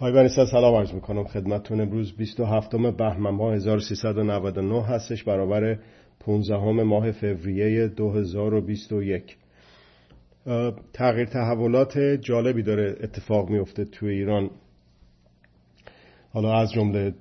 [0.00, 1.80] های بنیسا سلام عرض می‌کنم خدمتتون.
[1.80, 5.78] امروز 27 بهمن ماه 1399 هستش برابر
[6.20, 9.36] 15 ماه فوریه 2021
[10.92, 14.50] تغییر تحولات جالبی داره اتفاق میفته توی ایران.
[16.32, 17.14] حالا از جمله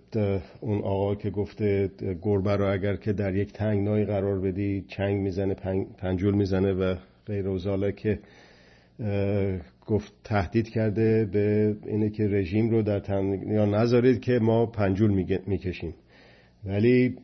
[0.61, 5.55] اون آقا که گفته گربه رو اگر که در یک تنگنایی قرار بدی چنگ می‌زنه
[5.97, 6.95] پنجول می‌زنه و
[7.25, 8.19] غیر که
[9.85, 13.51] گفت تهدید کرده به اینه که رژیم رو در تن...
[13.51, 15.11] یا نذارید که ما پنجول
[15.47, 15.93] می‌کشیم.
[16.65, 17.17] ولی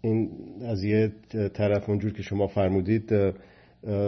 [0.00, 0.30] این
[0.66, 1.12] از یه
[1.54, 3.12] طرف اونجور که شما فرمودید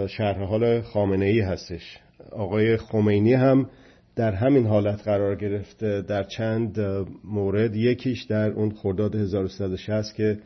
[0.09, 1.99] شرح حال خامنه ای هستش.
[2.33, 3.71] آقای خمینی هم
[4.17, 6.81] در همین حالت قرار گرفته در چند
[7.25, 7.77] مورد.
[7.77, 10.39] یکیش در اون خرداد 1360 که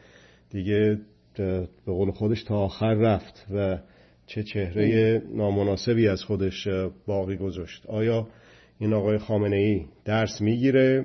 [0.51, 0.99] دیگه
[1.37, 3.79] به قول خودش تا آخر رفت و
[4.35, 6.69] چه چهره نامناسبی از خودش
[7.07, 7.87] باقی گذاشت.
[7.87, 8.29] آیا
[8.79, 11.05] این آقای خامنه ای درس می‌گیره؟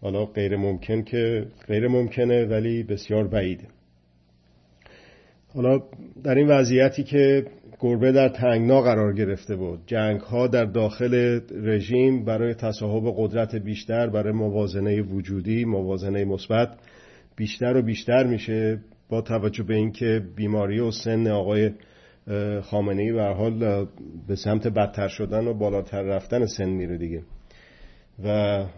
[0.00, 3.64] حالا غیر ممکن که غیر ممکنه ولی بسیار بعیده.
[5.54, 5.82] حالا
[6.24, 7.46] در این وضعیتی که
[7.80, 14.06] گربه در تنگنا قرار گرفته بود جنگ ها در داخل رژیم برای تصاحب قدرت بیشتر
[14.06, 16.68] برای موازنه وجودی موازنه مثبت
[17.36, 21.70] بیشتر و بیشتر میشه با توجه به اینکه بیماری و سن آقای
[22.62, 23.86] خامنه ای به حال
[24.28, 27.22] به سمت بدتر شدن و بالاتر رفتن سن میره دیگه.
[28.24, 28.28] و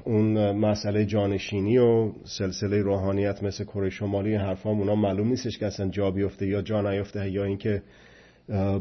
[0.04, 5.88] اون مسئله جانشینی و سلسله روحانیت مثل کره شمالی حرفا اونا معلوم نیستش که اصلا
[5.88, 7.82] جا بیفته یا جا نیفته یا اینکه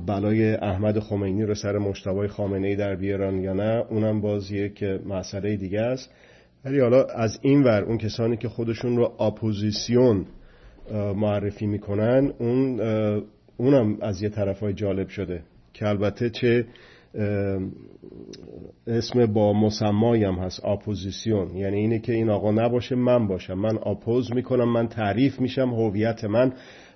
[0.07, 4.83] بلای احمد خمینی رو سر مشتبای خامنه ای در بیارن یا نه اونم باز یک
[4.83, 6.11] مسئله دیگه است.
[6.65, 10.25] ولی حالا از این ور اون کسانی که خودشون رو اپوزیسیون
[11.15, 12.79] معرفی می‌کنن اون
[13.57, 16.65] اونم از یه طرف های جالب شده که البته چه
[18.87, 21.55] اسم با مسمایی هم هست اپوزیسیون.
[21.55, 23.53] یعنی اینه که این آقا نباشه من باشم.
[23.53, 26.53] من oppose می‌کنم من تعریف میشم هویت من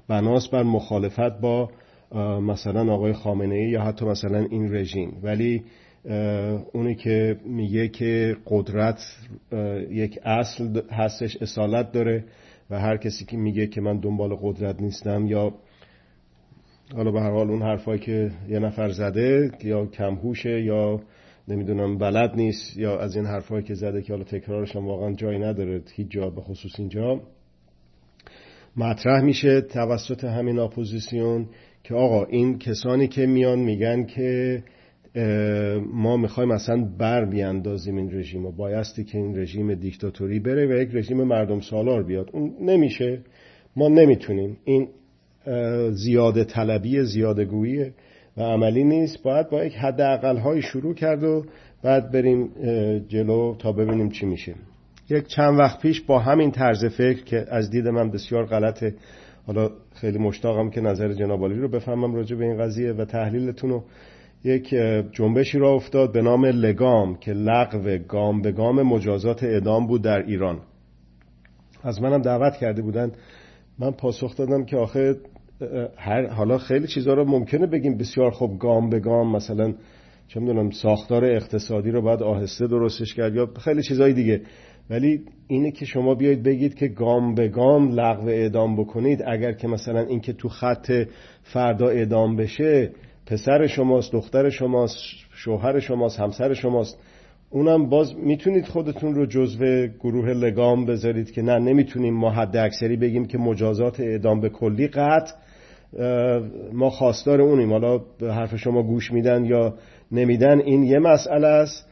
[0.08, 1.69] بناس بر مخالفت با
[2.42, 5.19] مثلا آقای خامنه ای یا حتی مثلا این رژیم.
[5.24, 5.64] ولی
[6.74, 9.00] اونی که میگه که قدرت
[9.90, 12.24] یک اصل هستش اصالت داره
[12.69, 15.53] و هر کسی که میگه که من دنبال قدرت نیستم یا
[16.95, 21.00] حالا به هر حال اون حرفایی که یه نفر زده یا کمهوشه یا
[21.47, 25.39] نمی‌دونم بلد نیست یا از این حرفایی که زده که حالا تکرارش هم واقعا جایی
[25.39, 27.22] نداره هیچ جا به خصوص اینجا
[28.77, 31.45] مطرح میشه توسط همین اپوزیسیون
[31.83, 34.63] که آقا این کسانی که میان میگن که
[35.94, 40.81] ما می‌خوایم اصلا بر بیاندازیم این رژیم و بایستی که این رژیم دیکتاتوری بره و
[40.81, 42.29] یک رژیم مردم سالار بیاد.
[42.33, 43.21] اون نمیشه.
[43.75, 44.57] ما نمی‌تونیم.
[44.63, 44.88] این
[45.91, 47.91] زیاده طلبی زیاده گویی
[48.38, 49.23] و عملی نیست.
[49.23, 51.45] باید با یک حد های شروع کرد و
[51.83, 52.50] بعد بریم
[53.07, 54.55] جلو تا ببینیم چی میشه.
[55.09, 58.95] یک چند وقت پیش با همین طرز فکر که از دید من بسیار غلطه
[59.47, 63.83] حالا خیلی مشتاقم که نظر جناب رو بفهمم راجع به این قضیه و تحلیلتون رو.
[64.44, 64.75] یک
[65.11, 70.25] جنبشی را افتاد به نام لگام که لغو گام به گام مجازات اعدام بود در
[70.25, 70.59] ایران.
[71.83, 73.11] از منم دعوت کرده بودن
[73.79, 75.16] من پاسخ دادم که آخه
[75.97, 77.97] هر حالا خیلی چیزها رو ممکنه بگیم.
[77.97, 79.73] بسیار خوب گام به گام مثلا
[80.28, 84.41] چه می‌دونم ساختار اقتصادی رو باید آهسته درستش کرد یا خیلی چیزهای دیگه.
[84.89, 89.23] ولی اینه که شما بیاید بگید که گام به گام لغو اعدام بکنید.
[89.28, 90.91] اگر که مثلا این که تو خط
[91.44, 92.91] فردا اعدام بشه
[93.25, 94.97] پسر شماست دختر شماست
[95.31, 97.00] شوهر شماست همسر شماست
[97.50, 102.98] اونم باز می‌تونید خودتون رو جزو گروه لگام بذارید که نه نمی‌تونیم ما حد اکثری
[102.98, 105.34] بگیم که مجازات اعدام به کلی قطع
[106.74, 107.72] ما خواستار اونیم.
[107.72, 109.74] حالا به حرف شما گوش میدن یا
[110.12, 111.90] نمیدن این یه مسئله است.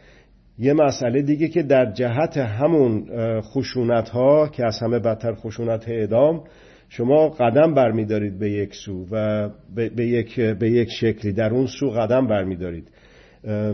[0.60, 3.06] یه مسئله دیگه که در جهت همون
[3.42, 6.44] خشونت ها که از همه بدتر خشونت اعدام
[6.90, 11.34] شما قدم برمیدارید به یک سو و به یک, به یک شکلی.
[11.34, 12.92] در اون سو قدم برمیدارید.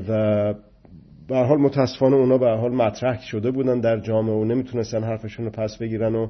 [0.10, 0.54] و
[1.28, 5.52] به حال متاسفانه اونا به حال مطرح شده بودن در جامعه و نمی‌تونستن حرفشون رو
[5.52, 6.28] پس بگیرن و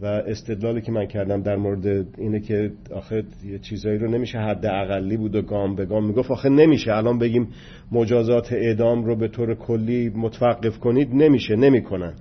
[0.00, 4.66] و استدلالی که من کردم در مورد اینه که آخه یه چیزایی رو نمیشه حد
[4.66, 6.30] اقلی بود و گام به گام می‌گفت.
[6.30, 6.92] آخه نمیشه.
[6.92, 7.48] الان بگیم
[7.92, 11.14] مجازات اعدام رو به طور کلی متوقف کنید.
[11.14, 11.56] نمیشه.
[11.56, 12.12] نمی‌کنن.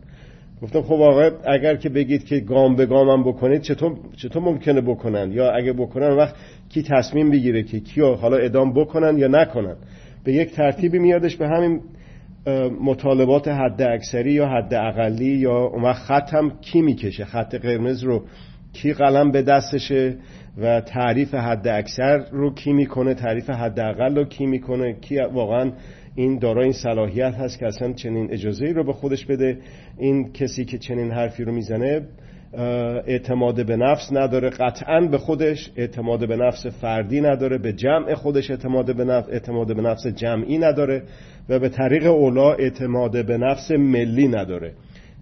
[0.61, 4.81] گفتم خب آقا اگر که بگید که گام به گام هم بکنید چطور, چطور ممکنه
[4.81, 6.35] بکنن؟ یا اگه بکنن وقت
[6.69, 9.75] کی تصمیم بگیره که کیو حالا اعدام بکنن یا نکنن؟
[10.23, 11.81] به یک ترتیبی میادش به همین
[12.81, 18.23] مطالبات حد اکثری یا حد اقلی یا اون خط هم کی می‌کشه؟ خط قرمز رو
[18.73, 20.15] کی قلم به دستشه
[20.57, 25.71] و تعریف حد اکثر رو کی می‌کنه؟ تعریف حد اقل رو کی می‌کنه؟ کی واقعا
[26.15, 29.57] این دارای این صلاحیت هست که اصلا چنین اجازه ای رو به خودش بده؟
[29.97, 32.01] این کسی که چنین حرفی رو می‌زنه
[33.07, 38.51] اعتماد به نفس نداره قطعا به خودش اعتماد به نفس فردی نداره به جمع خودش
[38.51, 41.03] اعتماد به نفس اعتماد به نفس جمعی نداره.
[41.49, 44.73] و به طریق اولا اعتماد به نفس ملی نداره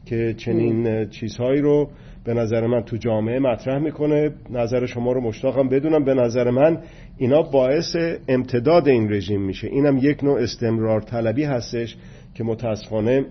[0.06, 1.90] که چنین چیزهایی رو
[2.26, 4.32] به نظر من تو جامعه مطرح می‌کنه.
[4.50, 6.04] نظر شما رو مشتاقم بدونم.
[6.04, 6.78] به نظر من
[7.18, 7.96] اینا باعث
[8.28, 9.68] امتداد این رژیم میشه.
[9.68, 11.98] اینم یک نوع استمرار طلبی هستش
[12.36, 13.26] که متاسفانه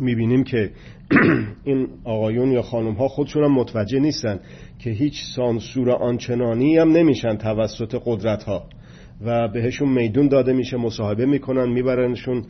[0.00, 0.70] می‌بینیم که
[1.64, 4.40] این آقایون یا خانم ها خودشون هم متوجه نیستن
[4.78, 8.66] که هیچ سانسور آنچنانی هم نمیشن توسط قدرت ها
[9.20, 12.44] و بهشون میدون داده میشه مصاحبه می‌کنن میبرنشون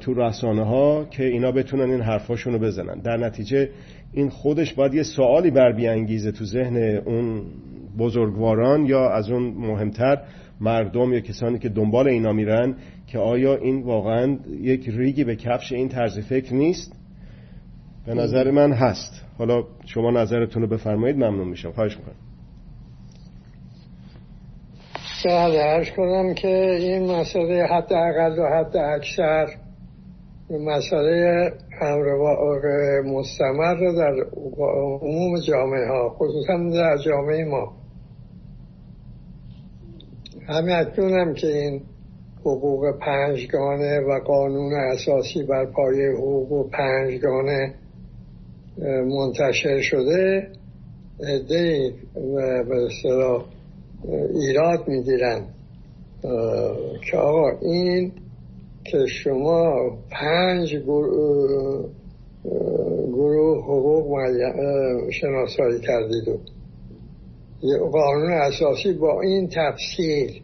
[0.00, 3.00] تو رسانه ها که اینا بتونن این حرفاشون رو بزنن.
[3.00, 3.68] در نتیجه
[4.12, 7.42] این خودش باید یه سوالی بر بیانگیزه تو ذهن اون
[7.98, 10.18] بزرگواران یا از اون مهمتر
[10.60, 12.74] مردم یا کسانی که دنبال اینا میرن
[13.06, 16.96] که آیا این واقعا یک ریگی به کفش این طرز فکر نیست؟
[18.06, 19.24] به نظر من هست.
[19.38, 21.72] حالا شما نظرتون رو بفرمایید ممنون میشم.
[21.72, 22.29] خواهش می‌کنم.
[25.24, 29.48] بله ارز کنم که این مسئله حد اقل و حد اکثر
[30.50, 32.16] مسئله امر
[33.00, 34.14] مستمر در
[35.02, 37.72] عموم جامعه ها خصوصا در جامعه ما.
[40.48, 41.82] همه هم که این
[42.40, 47.74] حقوق پنجگانه و قانون اساسی بر پایه حقوق پنجگانه
[49.06, 50.48] منتشر شده.
[51.28, 51.92] عده
[52.68, 53.44] به اصطلاح
[54.34, 55.44] ایراد می‌گیرن.
[57.10, 58.12] که آقا این
[58.84, 59.74] که شما
[60.10, 60.76] پنج
[63.12, 64.06] گروه حقوق
[65.10, 66.38] شناسایی کردید و
[67.92, 70.42] قانون اساسی با این تفصیل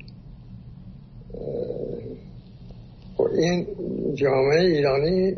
[3.39, 3.67] این
[4.15, 5.35] جامعه ایرانی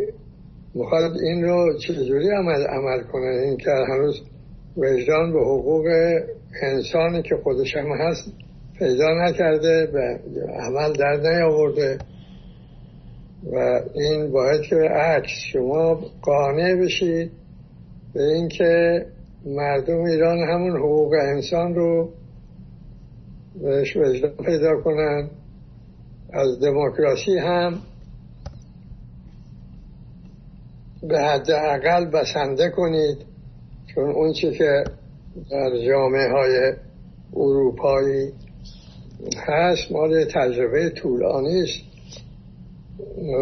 [0.75, 4.23] می‌خواد این رو چجوری عمل, عمل کنه؟ این که هنوز
[4.77, 5.85] وجدان به حقوق
[6.63, 8.33] انسانی که خودش هم هست
[8.79, 10.21] پیدا نکرده به
[10.53, 11.99] عمل در نیاورده.
[13.53, 17.31] و این باید که عکس شما قانع بشید
[18.15, 19.07] به اینکه
[19.47, 22.13] مردم ایران همون حقوق انسان رو
[23.63, 25.31] بهش وجدان پیدا کنن.
[26.33, 27.79] از دموکراسی هم
[31.03, 33.19] به حد اقل بسنده کنید.
[33.95, 34.85] چون اون چی که
[35.51, 36.73] در جامعه های
[37.37, 38.33] اروپایی.
[39.37, 41.81] هست مال تجربه طولانی است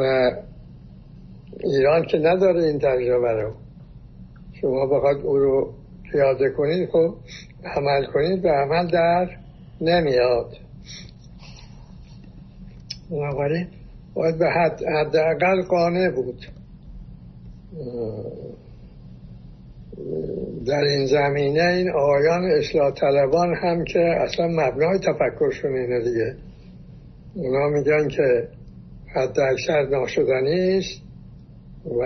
[0.01, 0.31] و
[1.61, 3.53] ایران که نداره این تجربه رو.
[4.61, 5.75] شما بخواد او رو
[6.13, 7.15] پیاده کنید خب
[7.65, 9.37] عمل کنید به عمل در
[9.81, 10.57] نمیاد.
[13.11, 13.67] بنابراین
[14.15, 16.47] باید به حد حداقل قانع بود.
[20.67, 26.35] در این زمینه این آقایان اصلاح طلبان هم که اصلا مبنای تفکرشون اینه دیگه.
[27.35, 28.49] اونا میگن که
[29.15, 31.03] حد اکثر ناشدنی است
[31.85, 32.03] و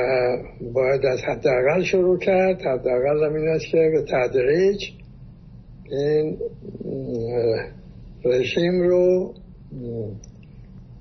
[0.72, 2.60] باید از حداقل شروع کرد.
[2.60, 4.84] حداقل هم این است که به تدریج
[5.90, 6.38] این
[8.24, 9.34] رژیم رو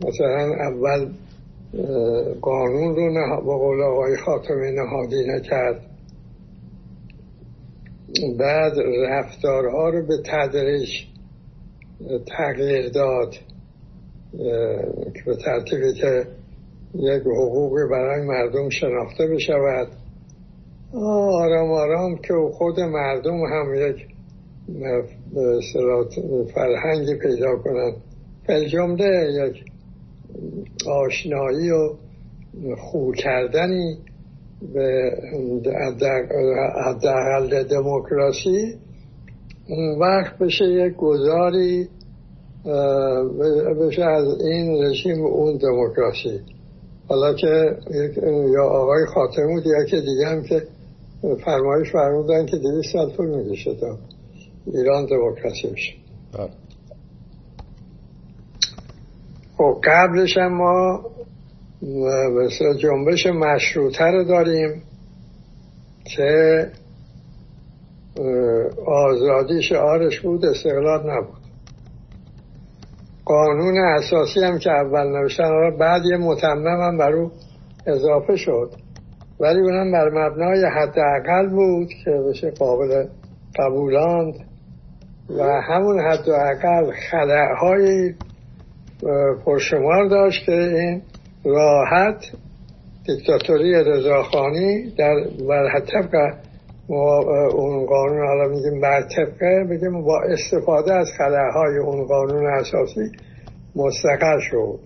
[0.08, 1.10] مثلا اول
[2.42, 5.89] قانون رو به قول آقای خاتمی نهادی نکرد
[8.40, 8.74] بعد
[9.10, 10.90] رفتارها رو به تدریج
[12.38, 13.36] تغییر داد
[15.26, 16.28] به ترتیبی که
[16.96, 19.88] یک حقوقی برای مردم شناخته بشود.
[21.34, 24.08] آرام آرام که خود مردم هم یک
[26.54, 27.96] فرهنگی پیدا کنند.
[28.72, 29.64] جمله یک
[30.88, 31.96] آشنایی و
[32.78, 33.98] خو کردنی
[36.86, 38.76] حداقل دموکراسی
[39.70, 41.88] اون وقت بشه یک گذاری
[43.82, 46.40] بشه از این رژیم اون دموکراسی
[47.08, 47.78] حالا که
[48.54, 50.64] یا آقای خاتمود یا که دیگه هم که
[51.46, 53.98] فرمایش فرمودن که دیگه سال طول میگشه تا
[54.66, 55.94] ایران دموکراسی میشه
[56.34, 56.50] بله.
[59.58, 61.02] خب قبلش هم ما
[61.82, 64.84] مثل جنبش مشروطه رو داریم
[66.16, 66.68] که
[68.88, 71.40] آزادی شعارش بود استقلال نبود.
[73.26, 77.32] قانون اساسی هم که اول نوشتن بعد یه متمم هم بر او
[77.88, 78.72] اضافه شد.
[79.40, 83.08] ولی اونم بر مبنای حداقل بود که بشه قابل
[83.60, 84.34] قبولاند
[85.30, 88.14] و همون حداقل خلعهای
[89.46, 91.02] پرشمار داشت که این
[91.46, 92.26] راحت
[93.08, 95.16] دیکتاتوری رضاخانی در
[95.50, 96.16] بر طبق
[96.88, 103.12] اون قانون حالا میگیم بر طبقه بگیم با استفاده از خلاهای اون قانون اساسی
[103.76, 104.80] مستقر شد.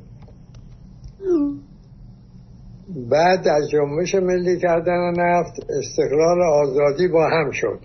[3.12, 7.80] بعد از جنبش ملی کردن نفت استقلال آزادی با هم شد.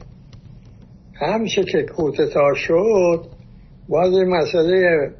[1.15, 3.25] همشه که کوتتا شد
[3.89, 5.11] باز این مسئله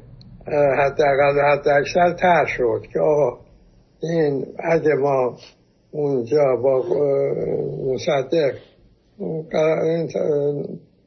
[0.53, 3.39] حداقل حد اکثر تر شد که آقا
[4.01, 5.37] این اگه ما
[5.91, 6.83] اونجا با
[7.85, 8.53] مصدق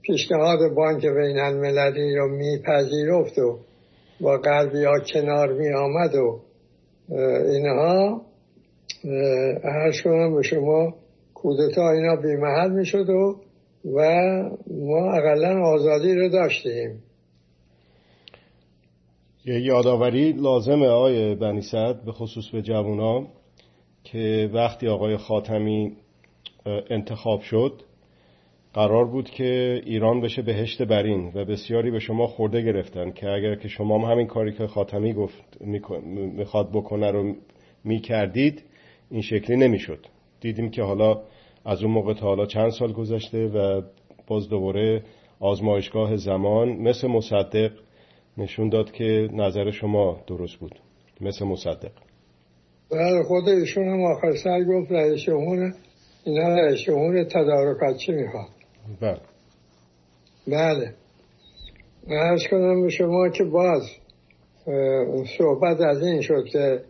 [0.02, 3.58] پیشنهاد بانک بین المللی رو میپذیرفت و
[4.20, 6.40] با قلبی ها کنار می آمد و
[7.52, 8.22] اینها
[9.64, 10.94] هر کنم به شما
[11.34, 13.37] کودتا اینا بیمحل می شد و
[13.84, 14.00] و
[14.70, 17.02] ما اقلا آزادی رو داشتیم.
[19.46, 23.26] یه یادآوری لازمه آقای بنیصد به خصوص به جوونا
[24.04, 25.92] که وقتی آقای خاتمی
[26.90, 27.82] انتخاب شد
[28.75, 33.54] قرار بود که ایران بشه بهشت برین و بسیاری به شما خورده گرفتن که اگر
[33.54, 35.62] که شما هم همین کاری که خاتمی گفت
[36.37, 37.34] می‌خواد بکنه رو
[37.84, 38.62] می‌کردید
[39.11, 40.06] این شکلی نمی‌شد.
[40.40, 41.20] دیدیم که حالا
[41.64, 43.82] از اون موقع تا حالا چند سال گذشته و
[44.26, 45.02] باز دوباره
[45.40, 47.72] آزمایشگاه زمان مثل مصدق
[48.39, 50.81] نشون داد که نظر شما درست بود
[51.21, 51.93] مثل مصدق.
[52.91, 55.73] بله خود ایشون هم آخر سر گفت رئیس جمهور
[56.25, 58.49] اینا رئیس جمهور تدارکات چی می‌خواد؟
[59.01, 59.21] بله.
[60.47, 60.95] بله.
[62.09, 63.83] ارز کنم به شما که باز
[65.39, 66.81] صحبت از این شد که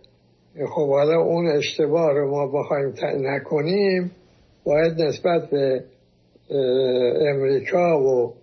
[0.74, 4.10] خب حالا اون اشتباه رو ما بخوایم نکنیم
[4.64, 5.84] باید نسبت به
[7.20, 8.34] امریکا و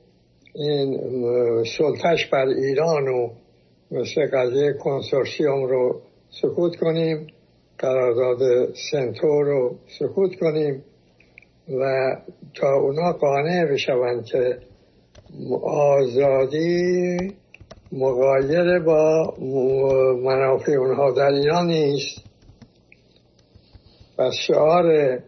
[0.55, 0.99] این
[1.77, 3.29] سلطش بر ایران و
[3.91, 6.01] مثل قضیه کنسورسیوم رو
[6.41, 7.27] سکوت کنیم
[7.77, 10.83] قرارداد سنتور رو سکوت کنیم
[11.79, 12.15] و
[12.55, 14.57] تا اونا قانع بشوند که
[15.63, 17.17] آزادی
[17.91, 19.33] مقایر با
[20.23, 22.29] منافع اونها در ایران نیست.
[24.17, 25.19] و شعار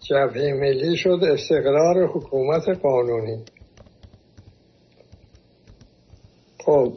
[0.00, 3.44] جبهه ملی شد استقرار حکومت قانونی.
[6.64, 6.92] خب.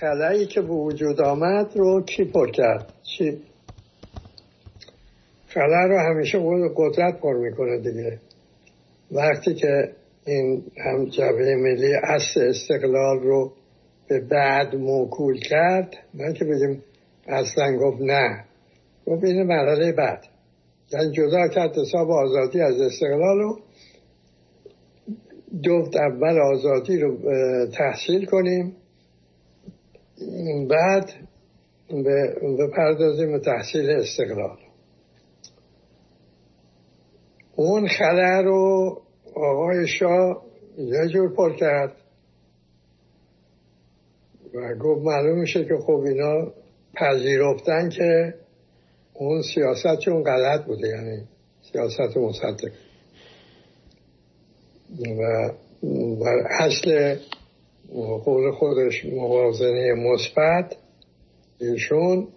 [0.00, 3.42] خلایی که به وجود آمد رو کی پر کرد؟ چی؟
[5.48, 6.38] خلا رو همیشه
[6.76, 8.18] قدرت پر می‌کنه دیگه.
[9.12, 9.92] وقتی که
[10.26, 13.52] این هم جبهه ملی اصل استقلال رو
[14.08, 16.82] به بعد موکول کرد نه که بگیم
[17.26, 18.44] اصلا گفت نه.
[19.06, 20.24] گفت این مرحله بعد.
[20.92, 23.58] یعنی جدا کرد حساب آزادی از استقلال رو
[25.62, 27.16] دوفت اول آزادی رو
[27.66, 28.76] تحصیل کنیم.
[30.70, 31.10] بعد
[32.58, 34.58] به پردازیم تحصیل استقلال.
[37.56, 39.00] اون خلع رو
[39.34, 40.42] آقای شاه
[40.78, 41.96] یه جور پر کرد
[44.54, 46.52] و گفت معلوم میشه که خب اینا
[46.94, 48.34] پذیرفتن که
[49.14, 51.22] اون سیاست چون غلط بوده یعنی
[51.72, 52.70] سیاست مصدق.
[55.18, 55.52] و
[56.20, 57.16] بر اصل
[58.24, 60.76] قول خودش موازنه مثبت
[61.60, 62.28] ایشون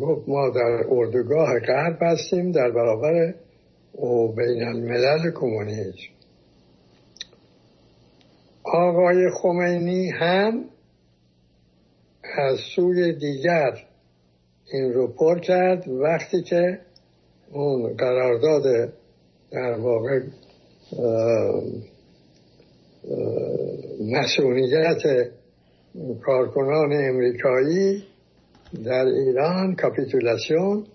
[0.00, 3.34] گفت ما در اردوگاه غرب هستیم در برابر
[3.94, 6.12] و بین الملل کمونیسم.
[8.64, 10.64] آقای خمینی هم
[12.38, 13.78] از سوی دیگر
[14.72, 16.78] این رو پر کرد وقتی که
[17.52, 18.92] اون قرارداد
[19.50, 20.20] در واقع
[24.00, 25.30] مسئولیت
[26.22, 28.04] کارکنان امریکایی
[28.84, 30.86] در ایران کاپیتولاسیون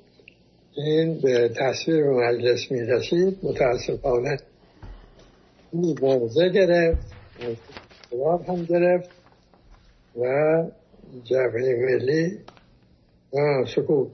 [0.78, 4.38] این به تصویر مجلس می رسید متاسفانه
[6.02, 7.14] موضع گرفت
[8.12, 9.10] جواب هم گرفت
[10.16, 10.24] و
[11.24, 12.40] جبهه ملی
[13.76, 14.12] سکوت.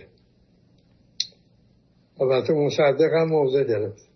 [2.21, 4.12] البته مصدق هم موضع گرفت.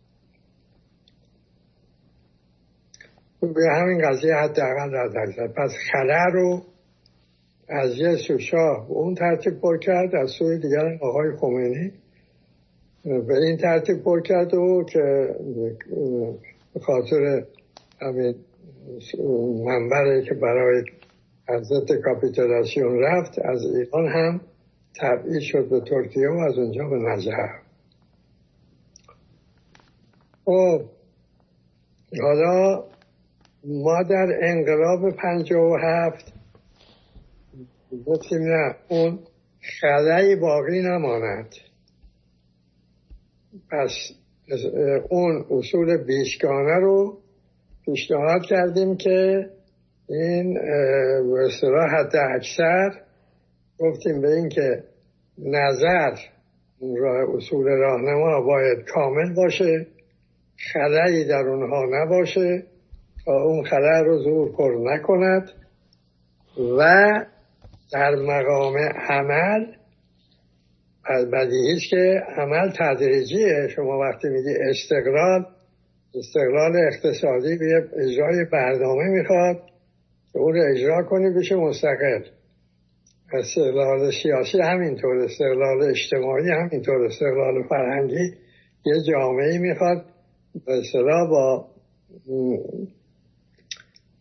[3.42, 6.62] به همین قضیه حداقل رد پس خلع رو
[7.70, 11.92] از یه سوشاه اون ترتیب پر کرد از سوی دیگر آقای خمینی
[13.04, 15.36] به این ترتیب پر کرد و که
[16.74, 17.44] به خاطر
[18.02, 18.36] همین
[19.66, 20.84] منبره که برای
[21.50, 24.42] حضرت کاپیتولاسیون رفت از ایران هم
[25.00, 27.34] تبعید شد به ترکیه و از اونجا به نجف
[30.46, 30.82] خب
[32.22, 32.84] حالا
[33.70, 36.34] ما در انقلاب پنجاه و هفت
[38.06, 39.20] گفتیم نه اون
[39.82, 41.50] خلایی باقی نماند.
[43.72, 43.92] پس
[45.10, 47.18] اون اصول بیشگانه رو
[47.86, 49.50] پیشنهاد کردیم که
[50.10, 50.54] این
[51.34, 53.02] به اصطلاح حد اکثر
[53.80, 54.84] گفتیم به اینکه
[55.38, 56.16] نظر
[56.98, 59.88] راه اصول راهنما باید کامل باشه
[60.74, 62.64] خلایی در اونها نباشه.
[63.32, 65.50] اون خلای رو زور پر نکند
[66.78, 66.86] و
[67.94, 68.78] در مقام
[69.10, 69.66] عمل
[71.34, 73.68] بدیهی است که عمل تدریجیه.
[73.76, 75.46] شما وقتی میگی استقلال
[76.16, 79.58] استقلال اقتصادی به اجرای برنامه می‌خواد
[80.34, 82.24] که اون رو اجرا کنی بشه مستقل.
[83.34, 88.34] استقلال سیاسی همینطور استقلال اجتماعی همینطور استقلال فرهنگی
[88.86, 90.06] یه جامعه می‌خواد.
[90.66, 90.82] به
[91.30, 91.68] با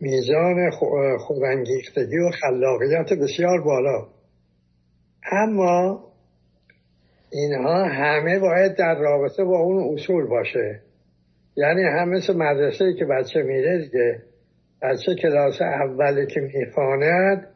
[0.00, 0.70] میزان
[1.18, 4.06] خودانگیختگی و خلاقیت بسیار بالا.
[5.32, 6.04] اما
[7.32, 10.82] اینها همه باید در رابطه با اون اصول باشه.
[11.56, 14.22] یعنی همه مثل مدرسه که بچه میره دیگه
[14.82, 17.48] بچه کلاس اولی که می‌خواند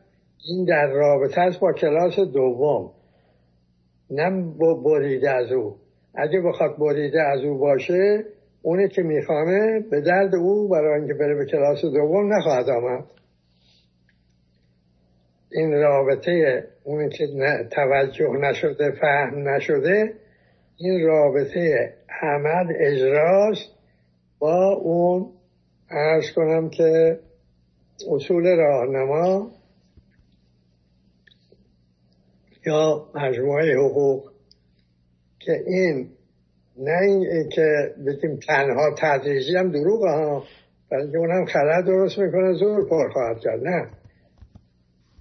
[0.49, 2.91] این در رابطه است با کلاس دوم.
[4.11, 4.55] نه
[4.85, 5.77] بریده از او.
[6.15, 8.25] اگه بخواد بریده از او باشه
[8.63, 13.05] اونی که می‌خوانه به درد او برای اینکه بره به کلاس دوم نخواهد آمد.
[15.53, 17.27] این رابطه اونی که
[17.71, 20.15] توجه نشده فهم نشده
[20.77, 23.75] این رابطه عمل اجراست
[24.39, 25.33] با اون
[25.91, 27.19] ارز کنم که
[28.11, 29.51] اصول راهنما
[32.67, 34.33] یا مجموعه حقوق
[35.39, 36.11] که این
[36.81, 40.45] نه این که بگیم تنها تدریجی هم دروغ ها
[40.91, 43.61] بلکه اون هم خلط درست می‌کنه زور پر خواهد کرد.
[43.65, 43.89] نه.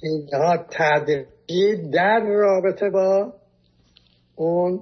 [0.02, 3.34] اینها تدریجی در رابطه با
[4.36, 4.80] اون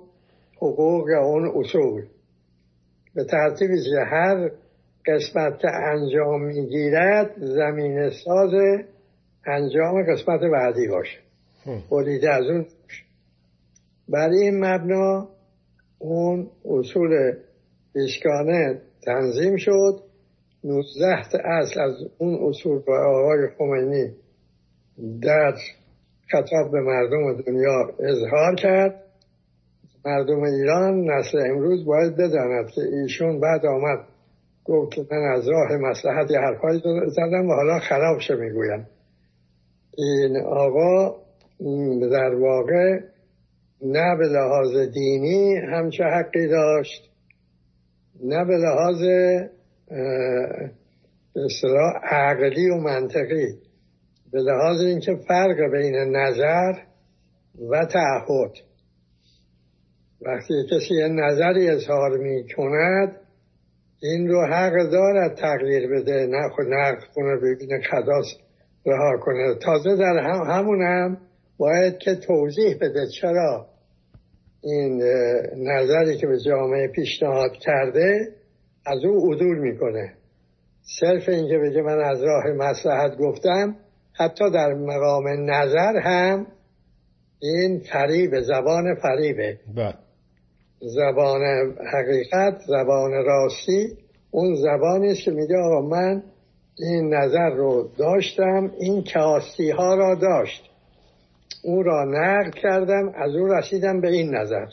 [0.57, 2.05] حقوق یا اون اصول.
[3.16, 4.50] به ترتیبی که هر
[5.07, 8.51] قسمت که انجام می‌گیرد زمین ساز
[9.46, 11.18] انجام قسمت بعدی باشه.
[11.92, 12.66] بریده از اون
[14.09, 15.29] برای این مبنا
[16.00, 17.33] اون اصول
[17.96, 20.00] اشکانه تنظیم شد.
[20.64, 21.05] 19
[21.46, 24.14] اصل از اون اصول با آقای خمینی
[25.22, 25.53] در
[26.31, 29.03] خطاب به مردم دنیا اظهار کرد.
[30.05, 34.00] مردم ایران نسل امروز باید بداند که ایشون بعد آمد
[34.66, 38.88] گفت که من از راه مسلحت حرفایی زدم و حالا خرابشه می‌گویم.
[39.98, 41.16] این آقا
[42.12, 43.00] در واقع
[43.81, 47.09] نه به لحاظ دینی همچه حقی داشت
[48.24, 49.03] نه به لحاظ
[52.03, 53.48] عقلی و منطقی
[54.31, 56.74] به لحاظ اینکه فرق بین نظر
[57.70, 58.51] و تعهد.
[60.22, 63.16] وقتی کسی یه نظری اظهار می کند
[64.01, 68.25] این رو حق دارد تغییر بده نه خود نقد کنه ببینه خداس
[68.85, 69.55] رها کنه.
[69.55, 71.18] تازه در هم همون هم
[71.57, 73.67] باید که توضیح بده چرا
[74.63, 75.01] این
[75.55, 78.27] نظری که به جامعه پیشنهاد کرده
[78.85, 80.13] از او عدول می‌کنه.
[81.00, 83.75] صرف اینکه بگه من از راه مسلحت گفتم
[84.13, 86.48] حتی در مقام نظر هم
[87.41, 89.59] این فریب زبان فریبه.
[89.75, 89.93] بله.
[90.79, 91.41] زبان
[91.93, 93.98] حقیقت زبان راستی
[94.31, 96.24] اون زبانی است که میگه آقا من
[96.79, 100.67] این نظر رو داشتم این کاستی ها را داشت.
[101.63, 104.65] او را نقل کردم از او رسیدم به این نظر.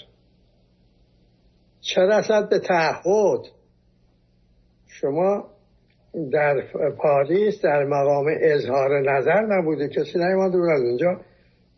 [1.81, 3.41] چه رسد به تعهد؟
[4.87, 5.45] شما
[6.33, 6.63] در
[6.99, 9.89] پاریس در مقام اظهار نظر نبوده.
[9.89, 11.21] کسی نیومد از اونجا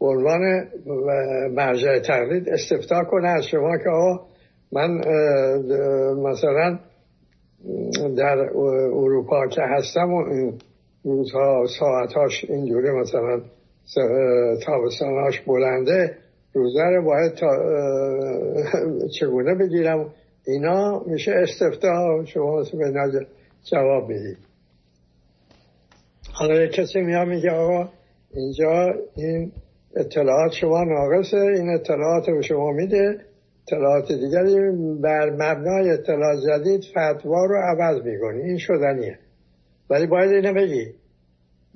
[0.00, 0.68] به عنوان
[1.54, 3.28] مرجع تقلید استفتا کنه.
[3.28, 4.26] از شما که آقا
[4.72, 4.90] من
[6.22, 6.78] مثلا
[8.16, 8.38] در
[8.94, 10.58] اروپا که هستم و این
[11.04, 13.40] روزها ساعتاش اینجوری مثلا
[14.66, 16.16] تابستاناش بلنده
[16.52, 17.46] روزه رو باید تا
[19.20, 20.14] چگونه بگیرم؟
[20.46, 23.26] اینا میشه استفتا شما به
[23.70, 24.38] جواب می‌دید
[26.32, 27.88] حالا کسی میاد میگه آقا
[28.34, 29.52] اینجا این
[29.96, 33.20] اطلاعات شما ناقصه این اطلاعات رو شما میده
[33.66, 34.54] اطلاعات دیگری
[35.02, 38.42] بر مبنای اطلاعات جدید فتوا رو عوض می‌کنی.
[38.42, 39.18] این شدنیه.
[39.90, 40.94] ولی باید اینو بگی.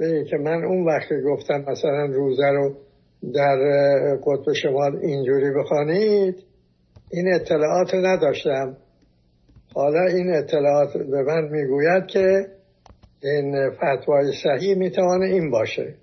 [0.00, 2.74] بگی که من اون وقت گفتم مثلا روزه رو
[3.34, 3.56] در
[4.26, 6.34] قطب شمال اینجوری بخوانید
[7.10, 8.76] این اطلاعات نداشتم.
[9.74, 12.46] حالا این اطلاعات به من می‌گوید که
[13.22, 15.94] این فتوای صحیح می‌توانه این باشه.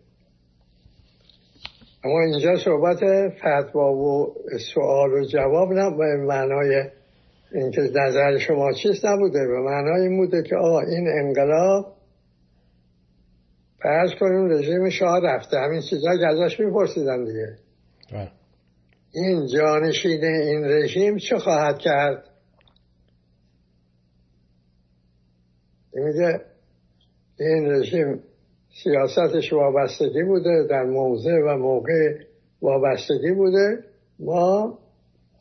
[2.03, 2.99] اما اینجا صحبت
[3.37, 4.35] فتوا و
[4.73, 6.83] سوال و جواب نه به معنای
[7.53, 9.47] اینکه نظر شما چیست نبوده.
[9.47, 11.96] به معنای این بوده که آقا این انقلاب
[13.81, 15.57] فرض کنیم رژیم شاه رفته.
[15.57, 17.55] همین چیزا که ازش میپرسیدن دیگه.
[18.11, 18.31] بله.
[19.13, 22.23] این جانشین این رژیم چه خواهد کرد؟
[25.93, 26.41] میگه
[27.39, 28.23] این رژیم
[28.83, 32.17] سیاستش وابستگی بوده در موضع و موقع
[32.61, 33.83] وابستگی بوده.
[34.19, 34.79] ما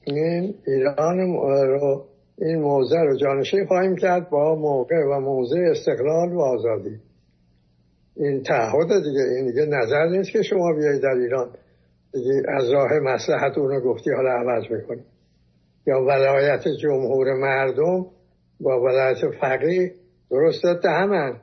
[0.04, 2.06] این ایران رو
[2.38, 7.00] این موضع رو جانشین خواهیم کرد با موقع و موضع استقلال و آزادی.
[8.16, 11.48] این تعهد دیگه این دیگه نظر نیست که شما بیایید در ایران
[12.12, 15.04] دیگه از راه مسلحت اون رو گفتی حالا عوض می‌کنی.
[15.86, 18.06] یا ولایت جمهور مردم
[18.60, 19.92] با ولایت فقیه
[20.30, 21.36] درست همن.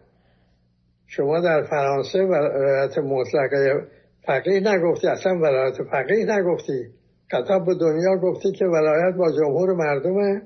[1.08, 3.88] شما در فرانسه ولایت مطلقه
[4.26, 6.90] فقیه نگفتی اصلا ولایت فقیه نگفتی.
[7.32, 10.42] خطاب به دنیا گفتی که ولایت با جمهور مردمه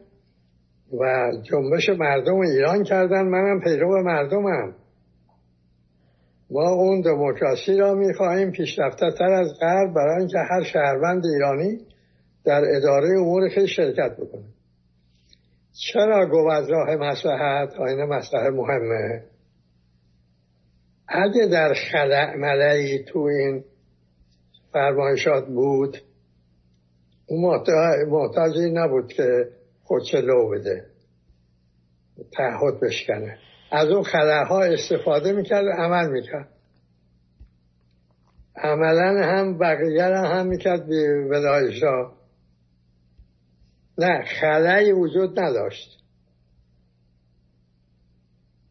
[1.00, 4.76] و جنبش مردم ایران کردن منم پیرو مردمم.
[6.50, 11.78] ما اون دموکراسی را می‌خواهیم پیشرفته تر از غرب برای اینکه هر شهروند ایرانی
[12.46, 14.46] در اداره امور خیلی شرکت بکنه.
[15.94, 19.24] چرا گفت راه مسلحت آینه مسلحه مهمه؟
[21.08, 23.64] اگه در خلع ملعی تو این
[24.74, 25.98] فرمایشات بود
[27.28, 27.64] اون
[28.08, 29.50] محتاجی نبود که
[29.84, 30.86] خودچه لو بده
[32.32, 33.38] تعهد بشکنه.
[33.72, 34.04] از اون
[34.50, 36.50] ها استفاده می‌کرد عمل می‌کرد.
[38.56, 41.84] عملا هم بقیه هم می‌کرد به ولایش
[43.98, 45.98] نه خلایی وجود نداشت.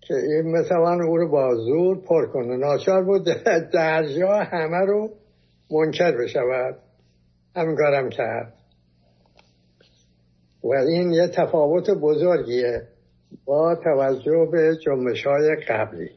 [0.00, 2.56] که این مثلا او رو با زور پر کنه.
[2.56, 3.24] ناچار بود
[3.74, 5.10] درجا همه رو
[5.70, 6.78] منکر بشود.
[7.56, 8.52] همین کارم کرد.
[10.64, 12.95] و این یه تفاوت بزرگیه.
[13.46, 16.10] با توجه به جنبش های قبلی.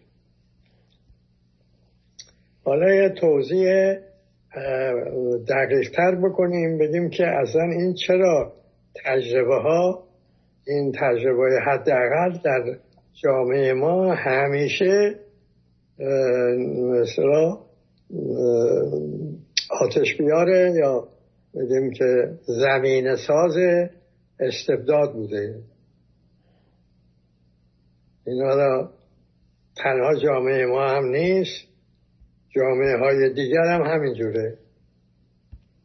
[2.64, 3.70] حالا یه توضیح
[5.48, 8.54] دقیقتر بکنیم بگیم که اصلا این چرا
[9.06, 10.04] تجربه ها
[10.68, 12.78] این تجربه حداقل در
[13.24, 15.16] جامعه ما همیشه
[17.02, 17.58] مثلا
[19.82, 21.08] آتش بیاره یا
[21.56, 23.56] بگیم که زمین ساز
[24.40, 25.56] استبداد بوده.
[28.30, 28.90] این را
[29.78, 31.68] تنها جامعه ما هم نیست
[32.56, 34.58] جامعه های دیگر هم همینجوره.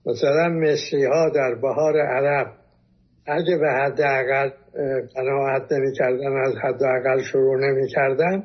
[0.06, 2.52] مثلا مصری ها در بهار عرب
[3.26, 4.50] اگه به حد اقل
[5.14, 8.44] قناعت نمی کردن از حد اقل شروع نمی کردن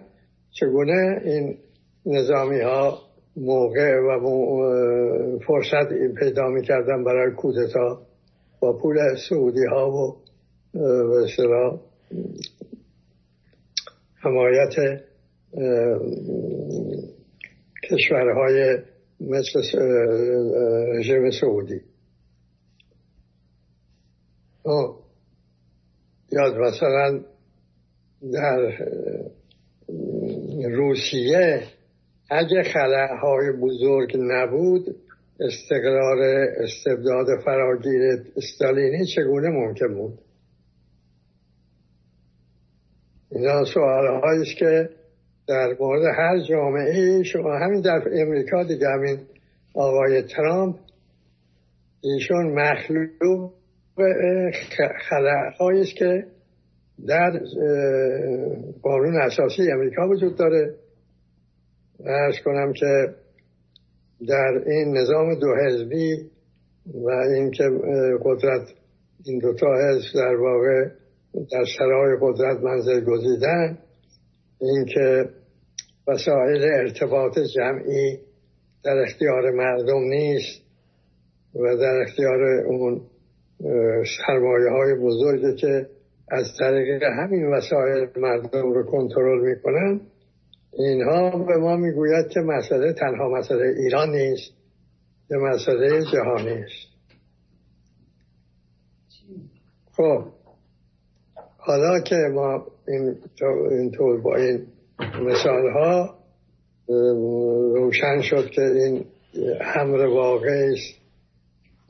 [0.52, 1.58] چگونه این
[2.06, 3.00] نظامی ها
[3.38, 4.20] موقع و
[5.48, 8.02] فرصت پیدا می کردن برای کودتا
[8.60, 8.98] با پول
[9.30, 10.16] سعودی ها و
[10.74, 11.28] به
[14.22, 15.02] حمایت
[17.90, 18.78] کشورهای
[19.20, 19.80] مثل
[20.98, 21.82] رژیم سعودی.
[26.32, 27.20] یاد مثلا
[28.34, 28.78] در
[30.70, 31.64] روسیه
[32.30, 34.96] اگه خلاهای بزرگ نبود
[35.40, 36.20] استقرار
[36.58, 38.02] استبداد فراگیر
[38.38, 40.20] استالینی چگونه ممکن بود؟
[43.40, 44.90] اینا سوال است که
[45.48, 49.18] در مورد هر جامعه شما همین در امریکا دیگه همین
[49.74, 50.76] آقای ترامپ
[52.02, 53.52] ایشون مخلوق
[55.10, 56.24] خلاهایی است که
[57.08, 57.40] در
[58.82, 60.76] قانون اساسی امریکا وجود داره.
[62.06, 63.16] ارز کنم که
[64.28, 66.30] در این نظام دو حزبی
[66.94, 67.64] و اینکه
[68.24, 68.68] قدرت
[69.26, 70.99] این دوتا حزب در واقع
[71.34, 73.78] در سرای قدرت منزل گزیدن
[74.62, 75.30] اینکه
[76.08, 78.20] وسایل ارتباط جمعی
[78.84, 80.62] در اختیار مردم نیست
[81.56, 83.02] و در اختیار اون
[84.18, 85.90] سرمایه های بزرگی که
[86.32, 90.02] از طریق همین وسایل مردم رو کنترل می‌کنن
[90.74, 94.52] اینها به ما می‌گوید که مسئله تنها مسئله ایران نیست
[95.32, 96.90] یه مسئله جهانی است
[99.92, 100.39] خب.
[101.70, 103.16] حالا که ما این
[103.72, 104.68] اینطور با این
[105.22, 106.20] مثال ها
[107.76, 109.06] روشن شد که این
[109.76, 111.00] امر واقعی است.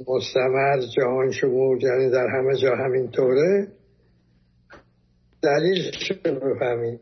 [0.08, 3.68] مستمر جهان شمول یعنی در همه جا همین طوره.
[5.42, 5.92] دلیل
[6.26, 7.00] رو بفهمیم؟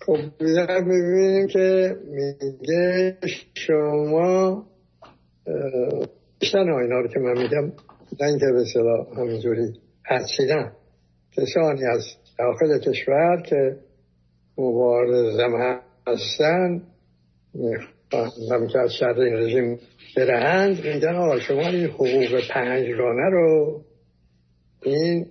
[0.00, 3.16] خب ببینیم که میگه
[3.54, 4.66] شما
[6.40, 7.72] بیشتر اینا رو که من میگم.
[8.20, 9.74] نه اینکه به صلاح همینجوری
[10.06, 10.72] حدسیدن
[11.36, 12.04] کسانی از
[12.38, 13.76] داخل کشور که
[14.58, 16.82] مبارزم هستن
[17.54, 19.78] می‌خواهم که از شر این رژیم
[20.16, 23.80] برهند میگن آقا شما این حقوق پنجگانه رو
[24.82, 25.26] این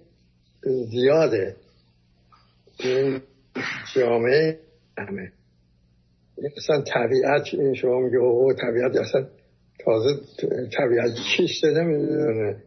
[0.92, 1.56] زیاده.
[2.80, 3.22] این
[3.96, 4.60] جامعه
[4.98, 5.32] همه.
[6.58, 9.28] اصلا طبیعت این شما میگه حقوق طبیعت اصلا
[9.86, 10.10] تازه
[10.78, 12.64] طبیعت چیست نمی‌دونه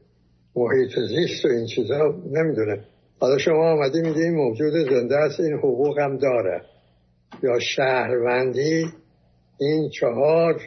[0.56, 2.84] محیط زیست و این چیزا نمی‌دونه.
[3.20, 6.62] حالا شما آمدی میگه این موجود زنده است این حقوق هم داره.
[7.42, 8.86] یا شهروندی
[9.60, 10.60] این چهار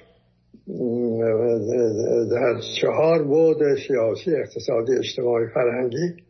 [2.32, 6.24] در چهار بود سیاسی اقتصادی اجتماعی فرهنگی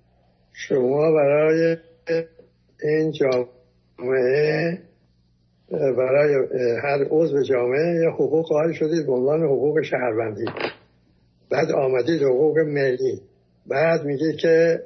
[0.53, 1.77] شما برای
[2.83, 4.79] این جامعه
[5.71, 6.33] برای
[6.83, 10.45] هر عضو جامعه یه حقوق قائل شدید به عنوان حقوق شهروندی.
[11.51, 13.21] بعد آمدید حقوق ملی.
[13.67, 14.79] بعد میگه که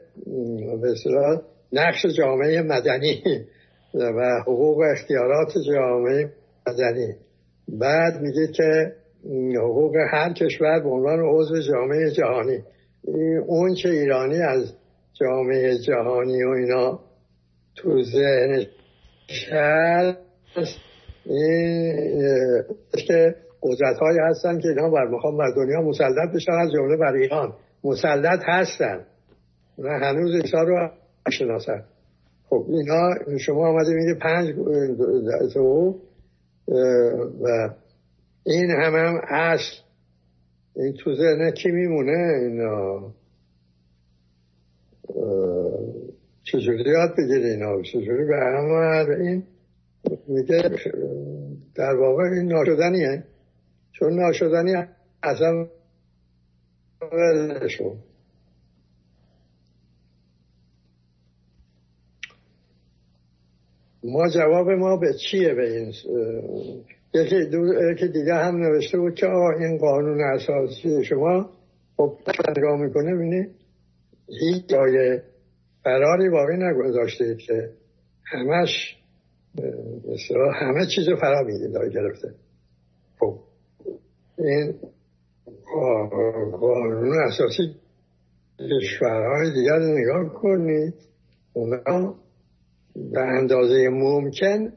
[0.82, 0.94] به
[1.74, 3.24] نقش جامعه مدنی
[3.94, 6.30] و حقوق اختیارات جامعه
[6.68, 7.16] مدنی.
[7.68, 8.94] بعد میگه که
[9.58, 12.64] حقوق هر کشور به عنوان عضو جامعه جهانی.
[13.48, 14.74] اون چه ایرانی از
[15.20, 17.00] جامعه جهانی و اینا
[17.76, 18.66] تو ذهن
[21.26, 21.96] این
[23.08, 25.06] که قدرت هایی هستن که اینا بر
[25.38, 27.54] بر دنیا مسلط بشن از جمله بر ایران.
[27.88, 29.06] مسلط هستن.
[29.78, 30.90] و هنوز ایسا رو
[31.32, 31.84] شناسن
[32.50, 34.56] خب اینا شما آمده میگه پنج
[35.54, 35.96] تو
[37.42, 37.70] و
[38.46, 39.76] این هم هم اصل
[40.76, 43.14] این تو ذهن کی میمونه اینا؟
[46.44, 49.44] چجوری یاد بگیره اینا؟ چجوری به همه این
[50.28, 50.62] میگه
[51.76, 53.24] در واقع این ناشدنیه.
[53.92, 54.76] چون ناشدنی
[55.24, 55.68] اصلا
[64.04, 65.94] ما جواب ما به چیه به این
[67.14, 71.50] یکی دیگه هم نوشته بود که این قانون اساسی شما
[71.98, 72.18] خب
[72.58, 73.48] نگاه می‌کنه بینی
[74.28, 75.20] هیچ جای
[75.84, 77.70] فراری باقی نگذاشته که
[78.26, 78.98] همش
[80.08, 82.34] مثلا همه چیز فرا میگه گرفته.
[83.20, 83.40] خب
[84.38, 84.74] این
[86.52, 87.76] قانون اساسی
[88.60, 90.94] کشورهای دیگر نگاه کنید.
[91.54, 92.16] اونا
[92.96, 94.74] به اندازه ممکن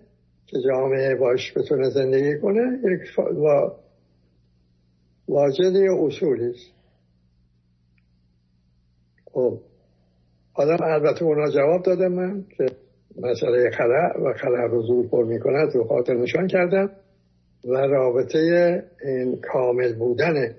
[0.47, 3.25] که جامعه باش بتونه زندگی کنه یک
[5.29, 6.73] واجد اصولی است.
[9.33, 9.59] خب
[10.53, 12.67] حالا البته اونا جواب دادم من که
[13.19, 16.91] مسئله خلع و خلع رو زور پر می‌کند رو خاطر نشان کردم
[17.65, 18.39] و رابطه
[19.05, 20.55] این کامل بودن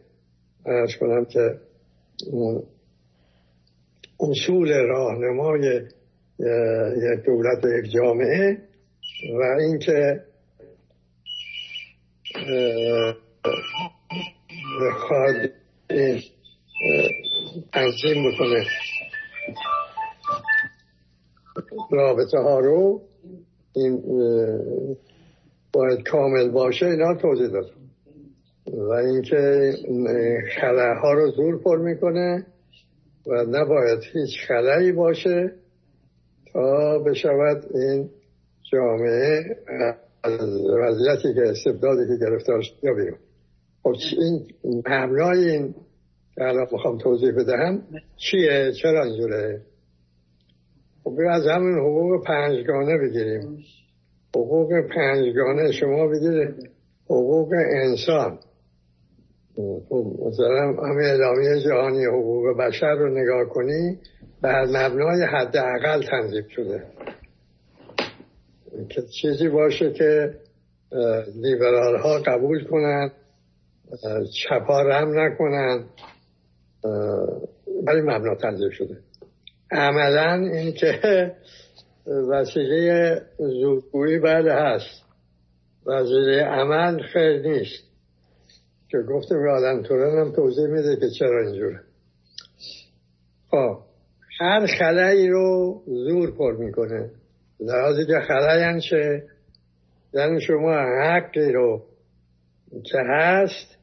[0.66, 1.60] ارز کنم که
[4.20, 5.82] اصول راهنمای
[6.98, 8.58] یک دولت و یک جامعه
[9.40, 10.24] و اینکه
[14.82, 15.52] بخواد
[17.74, 18.66] تنظیم بکنه.
[21.92, 23.02] رابطه ها رو
[23.76, 24.02] این
[25.74, 27.81] باید کامل باشه اینا توضیح داد
[28.74, 29.74] و اینکه
[31.02, 32.46] ها رو زور پر می‌کنه
[33.28, 35.52] و نباید هیچ خلایی باشه
[36.54, 38.10] تا بشود این
[38.72, 39.44] جامعه
[40.24, 43.18] از وضعیتی که استبدادی که گرفتار یا بیرون.
[43.84, 44.48] خب این
[44.86, 45.76] مبنای این
[46.36, 47.82] که الان می‌خوام توضیح بدهم
[48.18, 49.62] چیه؟ چرا اینجوره؟
[51.04, 53.58] خب از همین حقوق پنجگانه بگیریم.
[54.36, 56.70] حقوق پنجگانه شما بگیرید.
[57.06, 58.40] حقوق انسان.
[59.56, 64.00] خب مثلا همه اعلامیه جهانی حقوق بشر رو نگاه کنی
[64.42, 66.84] بر مبنای حداقل تنظیم شده.
[68.90, 70.34] که چیزی باشه که
[71.36, 73.12] لیبرال ها قبول کنن
[74.44, 75.86] چپا رم نکنن
[77.88, 78.98] ولی مبنا تنظیم شده.
[79.72, 80.96] عملا این که
[82.32, 85.04] وسیله زودگویی بله هست.
[85.86, 87.91] وسیله عمل خیلی نیست.
[88.92, 91.82] که گفتم آدم تورن هم توضیح میده که چرا اینجوره.
[93.52, 93.80] خب
[94.40, 97.10] هر خلایی رو زور پر می‌کنه.
[97.60, 99.24] لحاظی که خلایی چه؟
[100.14, 100.74] یعنی شما
[101.04, 101.84] حقی رو
[102.84, 103.78] که هست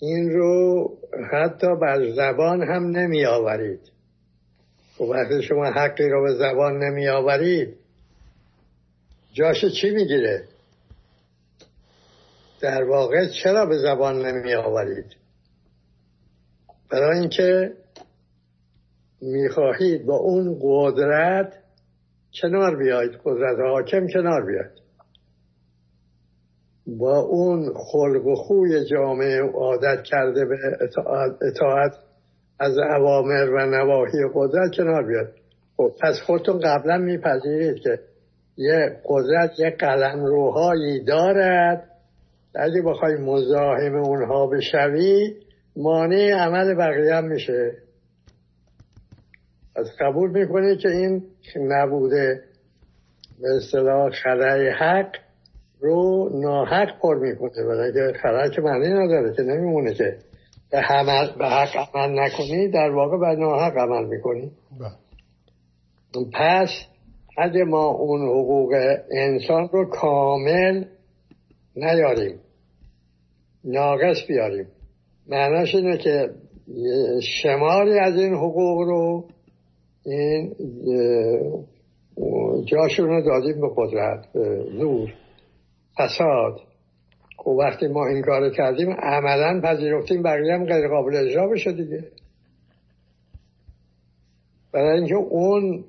[0.00, 0.88] این رو
[1.32, 7.08] حتی بر زبان هم نمی آورید و خب وقتی شما حقی رو به زبان نمی
[7.08, 7.76] آورید
[9.32, 10.44] جاش چی می‌گیره؟
[12.60, 15.16] در واقع چرا به زبان نمی آورید
[16.90, 17.72] برای اینکه
[19.20, 21.52] می‌خواهید با اون قدرت
[22.42, 24.84] کنار بیاید قدرت حاکم کنار بیاید.
[26.86, 30.56] با اون خلق و خوی جامعه عادت کرده به
[31.42, 31.92] اطاعت
[32.60, 35.32] از عوامر و نواحی قدرت کنار بیاد
[35.76, 37.98] خب پس خودتون قبلا میپذیرید که
[38.56, 41.90] یه قدرت یه قلم روهایی دارد
[42.56, 45.34] اگه بخوای مزاحم اونها بشوی
[45.76, 47.72] مانع عمل بقیه هم میشه.
[49.76, 51.22] از قبول می‌کنه که این
[51.56, 52.40] نبوده.
[53.40, 55.10] به اصطلاح خلای حق
[55.80, 57.64] رو ناحق پر می‌کنه.
[57.68, 60.18] برای که خلای که معنی نداره که نمیمونه که.
[60.70, 60.80] به,
[61.38, 64.52] به حق عمل نکنی در واقع به ناحق عمل می‌کنی.
[64.80, 66.26] بله.
[66.34, 66.68] پس
[67.38, 68.74] اگه ما اون حقوق
[69.10, 70.84] انسان رو کامل
[71.76, 72.40] نیاریم
[73.64, 74.66] ناقص بیاریم.
[75.26, 76.30] معناش اینه که
[77.42, 79.24] شماری از این حقوق رو
[80.04, 80.54] این
[82.64, 84.36] جاشون رو دادیم به قدرت
[84.78, 85.14] نور
[85.98, 86.60] فساد.
[87.38, 92.04] خب وقتی ما این کار کردیم عملا پذیرفتیم بقیه هم غیر قابل اجرا بشه دیگه.
[94.72, 95.84] برای اینکه اون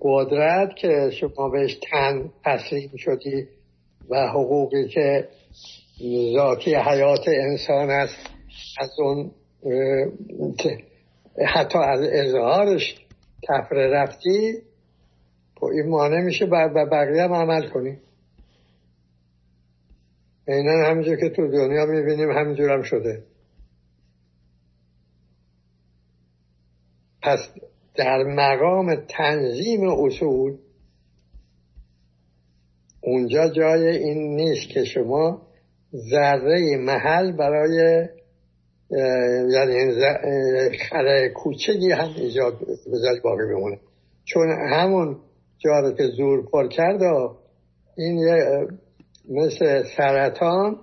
[0.00, 3.48] قدرت که شما بهش تن تسلیم شدی
[4.10, 5.28] و حقوقی که
[6.36, 8.30] ذاتی حیات انسان است
[8.78, 9.30] از اون
[11.46, 13.06] حتی از اظهارش
[13.48, 14.62] تفره رفتی
[15.56, 17.98] خب این مانع میشه به بقیه هم عمل کنی.
[20.48, 23.22] اینا همینجور که تو دنیا می‌بینیم همینجور هم شده.
[27.22, 27.38] پس
[27.94, 30.56] در مقام تنظیم اصول
[33.00, 35.42] اونجا جای این نیست که شما
[35.94, 38.08] ذره محل برای
[39.50, 42.54] یعنی خلای کوچگی هم ایجاد
[42.92, 43.78] بذاری باقی بمونه.
[44.24, 45.16] چون همون
[45.58, 47.00] جا رو که زور پر کرد
[47.96, 48.66] این یه
[49.30, 50.76] مثل سرطان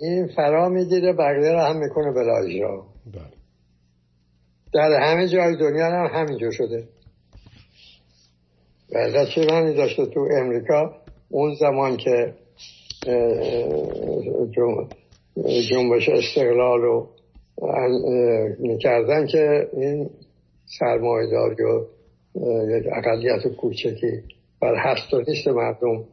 [0.00, 3.22] این فرا می‌گیره بقیه رو هم می‌کنه بلا اجرا بله.
[4.74, 6.88] در همه جای دنیا هم همینجور شده.
[8.92, 10.96] و چه معنی داشته تو امریکا
[11.28, 12.34] اون زمان که
[15.70, 17.08] جنبش استقلال رو
[18.58, 20.10] می‌کردن که این
[20.78, 21.84] سرمایداری و
[22.70, 24.22] یک اقلیت کوچکی
[24.62, 26.04] بر هست و نیست مردم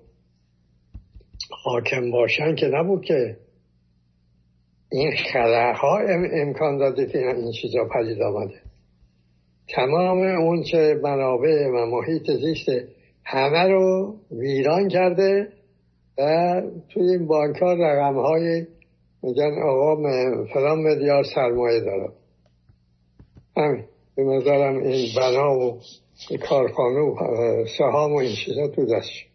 [1.63, 3.37] حاکم باشن که نبود که
[4.91, 5.99] این خلاها
[6.33, 8.55] امکان داده که این چیزا پدید آمده.
[9.69, 12.69] تمام اون چه منابع و محیط زیست
[13.25, 15.47] همه رو ویران کرده
[16.17, 18.67] و توی این بانک ها رقم های
[19.23, 19.95] میگن آقا
[20.53, 22.13] فلان ملیار سرمایه دارم.
[23.57, 23.85] همین.
[24.15, 25.79] به نظرم این بنا و
[26.49, 27.15] کارخانه و
[27.77, 29.27] سهام و این چیزا تو دستش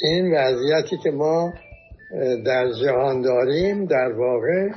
[0.00, 1.52] این وضعیتی که ما
[2.46, 4.68] در جهان داریم در واقع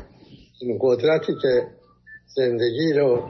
[0.61, 1.67] این قدرتی که
[2.35, 3.29] زندگی رو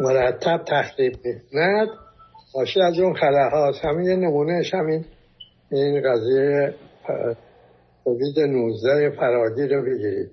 [0.00, 1.88] مرتب تخریب می‌کند.
[2.54, 5.04] باشی از اون خلاها هاست همین نمونهش همین
[5.70, 6.74] این قضیه
[8.04, 10.30] کووید 19 فراگیر رو بگیرید.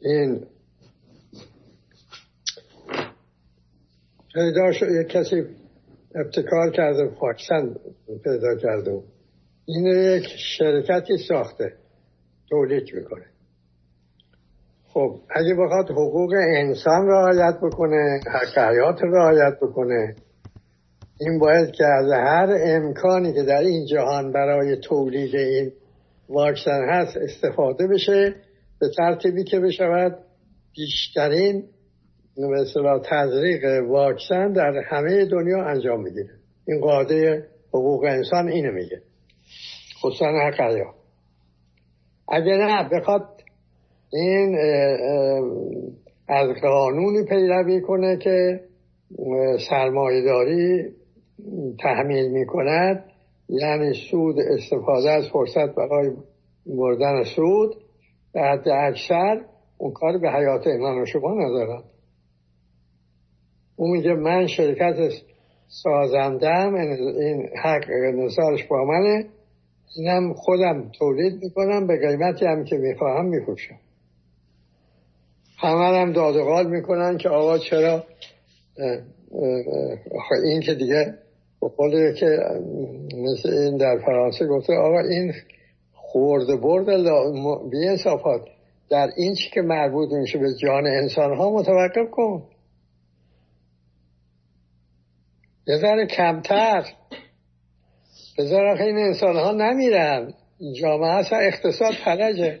[0.00, 0.46] این
[4.34, 5.44] پیدا شد یک کسی
[6.14, 7.74] ابتکار کرده واکسن
[8.24, 9.02] پیدا کرده.
[9.66, 10.26] این یک
[10.58, 11.72] شرکتی ساخته
[12.50, 13.24] تولید می‌کنه.
[14.98, 20.14] خب اگه بخواد حقوق انسان رعایت بکنه حق حیات رعایت بکنه
[21.20, 25.72] این باید که از هر امکانی که در این جهان برای تولید این
[26.28, 28.34] واکسن هست استفاده بشه
[28.80, 30.18] به ترتیبی که بشود
[30.76, 31.64] بیشترین
[32.38, 36.30] مثلا تزریق واکسن در همه دنیا انجام می‌گیره.
[36.68, 39.02] این قاعده حقوق انسان اینو میگه.
[40.02, 40.60] خصوصا حق
[42.28, 43.37] اگر نه بخواد
[44.12, 44.58] این
[46.28, 48.60] از قانونی پیروی کنه که
[49.70, 50.84] سرمایهداری
[51.80, 53.04] تحمیل می کند
[53.48, 56.10] یعنی سود استفاده از فرصت برای
[56.66, 57.74] بردن سود.
[58.32, 59.40] به حد اکثر
[59.78, 61.84] اون کار به حیات ایمان و شما ندارد
[63.76, 65.12] اون میگه من شرکت
[65.68, 69.24] سازندم این حق نظارش با منه.
[69.96, 73.78] اینم خودم تولید می‌کنم به قیمتی هم که می‌خواهم میفروشم.
[75.60, 78.04] همه هم دادقال می‌کنن که آقا چرا
[80.44, 81.14] این که دیگه
[81.60, 82.38] به که
[83.16, 85.32] مثل این در فرانسه گفته آقا این
[85.92, 86.86] خورده برد
[87.70, 88.40] بی انصافات.
[88.90, 92.42] در این چی که مربوط میشه به جان انسان ها متوقف کن.
[95.66, 96.84] یه ذره کمتر.
[98.38, 100.34] بذار این انسان ها نمیرن.
[100.80, 102.60] جامعه اصلا اقتصاد فلجه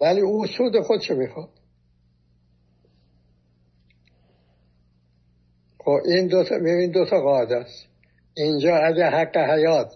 [0.00, 1.48] ولی او سود خودشو می‌خواد.
[5.84, 7.86] خب این دو تا ببین دو تا قاعده است.
[8.34, 9.94] اینجا اگه حق حیات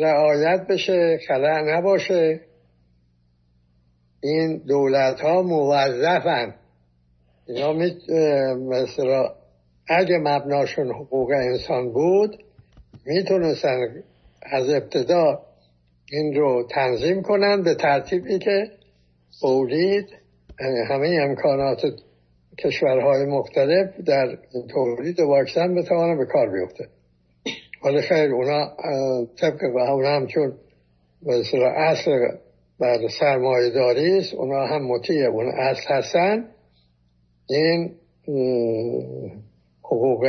[0.00, 2.40] رعایت بشه خلع نباشه.
[4.22, 6.54] این دولت ها موظفن.
[7.46, 7.72] اینا
[8.56, 9.34] مثلا
[9.88, 12.44] اگه مبناشون حقوق انسان بود
[13.06, 14.02] می‌تونستن
[14.42, 15.42] از ابتدا
[16.12, 18.70] این رو تنظیم کنن به ترتیبی که
[19.40, 20.06] تولید
[20.88, 21.82] همه امکانات
[22.58, 24.38] کشورهای مختلف در
[24.70, 26.88] تولید واکسن بتوانه به کار بیفته
[27.84, 28.76] ولی خیر اونا
[29.40, 30.52] طبق و اونا هم چون
[31.22, 32.10] مثلا اصل
[32.80, 36.48] بر سرمایه داری است اونا هم مطیع اون اصل هستن.
[37.48, 37.94] این
[39.84, 40.26] حقوق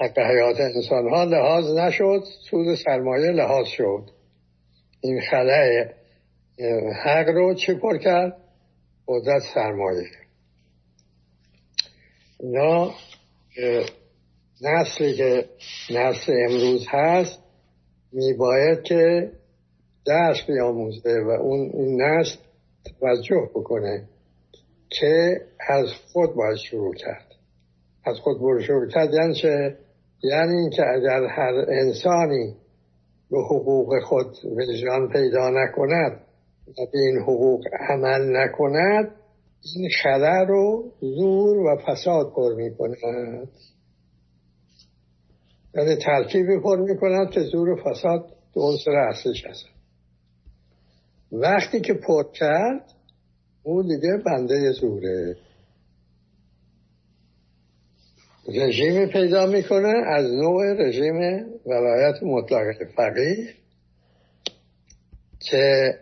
[0.00, 4.10] حق حیات انسان ها لحاظ نشد سود سرمایه لحاظ شد.
[5.00, 5.84] این خلای
[7.04, 8.36] حق رو چی پر کرد؟
[9.08, 10.23] قدرت سرمایه.
[12.44, 12.90] اینا
[14.62, 15.44] نسلی که
[15.90, 17.38] نسل امروز هست
[18.12, 19.30] میباید که
[20.06, 22.38] درس بیاموزه و اون این نسل
[23.00, 24.08] توجه بکنه
[24.90, 27.26] که از خود باید شروع کرد.
[28.06, 29.76] از خود برو شروع کرد یعنی چه؟
[30.22, 32.56] یعنی اینکه اگر هر انسانی
[33.30, 36.20] به حقوق خود وجدان پیدا نکند
[36.68, 39.23] و به این حقوق عمل نکند
[39.64, 43.48] این خلع رو زور و فساد پر می کند
[45.74, 49.64] یعنی ترکیبی پر می کند که زور و فساد دو عنصر اصلش هست.
[51.32, 52.92] وقتی که پر کرد
[53.62, 55.36] اون دیگه بنده زوره.
[58.48, 61.16] رژیم پیدا می‌کنه از نوع رژیم
[61.66, 63.54] ولایت مطلق فقیه
[65.40, 65.94] که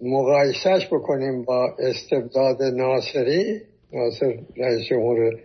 [0.00, 3.60] مقایسش بکنیم با استبداد ناصری
[3.92, 5.40] ناصر رئیس جمهور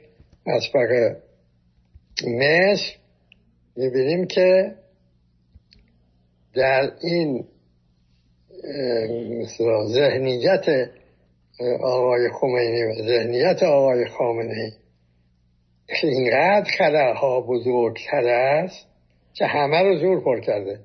[0.45, 1.17] اسبق
[2.27, 2.95] مصر.
[3.75, 4.75] می‌بینیم که
[6.53, 7.45] در این
[9.87, 10.65] ذهنیت
[11.81, 14.73] آقای خمینی و ذهنیت آقای خامنه
[16.03, 18.87] اینقدر ها بزرگتر است
[19.33, 20.79] که همه رو زور پر کرده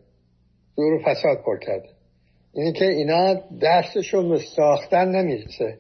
[0.77, 1.95] زور فساد پر کرده.
[2.57, 5.79] اینی که اینا دستشون به ساختن نمی‌رسه.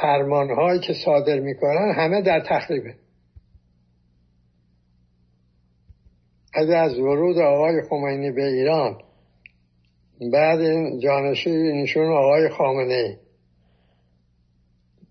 [0.00, 2.94] فرمان هایی که صادر می‌کنن همه در تخریبه.
[6.54, 8.98] از از ورود آقای خمینی به ایران
[10.32, 13.18] بعد این جانشینشون آقای خامنه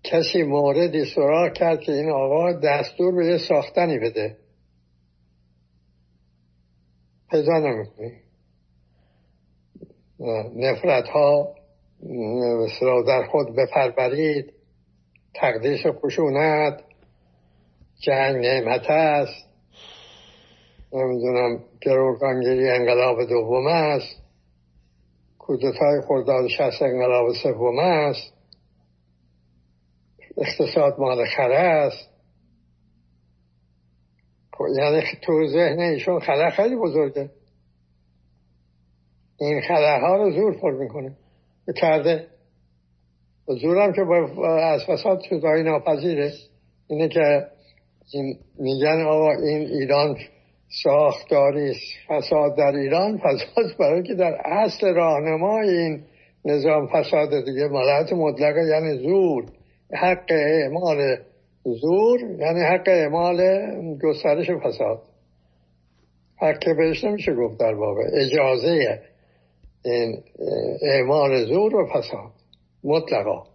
[0.04, 4.36] کسی موردی سراغ کرد که این آقا دستور به ساختنی بده.
[7.30, 8.21] پیدا نمی‌کنی
[10.56, 11.54] نفرت ها
[13.06, 14.52] در خود بپرورید.
[15.34, 16.82] تقدیس خشونت.
[18.00, 19.48] جنگ نعمت است.
[20.92, 24.22] نمی‌دونم گروگانگیری انقلاب دوم است.
[25.38, 28.32] کودتای خرداد شست انقلاب سوم است.
[30.36, 32.10] اقتصاد مال خره است.
[34.52, 37.30] خب، یعنی تو ذهن ایشون خره خیلی بزرگه.
[39.42, 41.12] این خره ها رو زور پر می‌کنه.
[41.76, 42.26] کرده
[43.46, 44.00] زورم که
[44.46, 46.32] از فساد شدایی ناپذیره.
[46.88, 47.46] اینه که
[48.12, 50.16] این میگن آقا این ایران
[50.82, 51.74] ساختاری
[52.08, 56.04] فساد در ایران فساد برای که در اصل راهنمای این
[56.44, 59.44] نظام فساد دیگه مالت مطلقه یعنی زور.
[59.92, 61.16] حق اعمال
[61.64, 63.40] زور یعنی حق اعمال
[64.02, 65.02] گسترش فساد.
[66.36, 68.02] حق بهش نمیشه گفت در واقع.
[68.12, 69.02] اجازه
[70.82, 72.32] اعمال زور و فساد
[72.84, 73.46] مطلقا.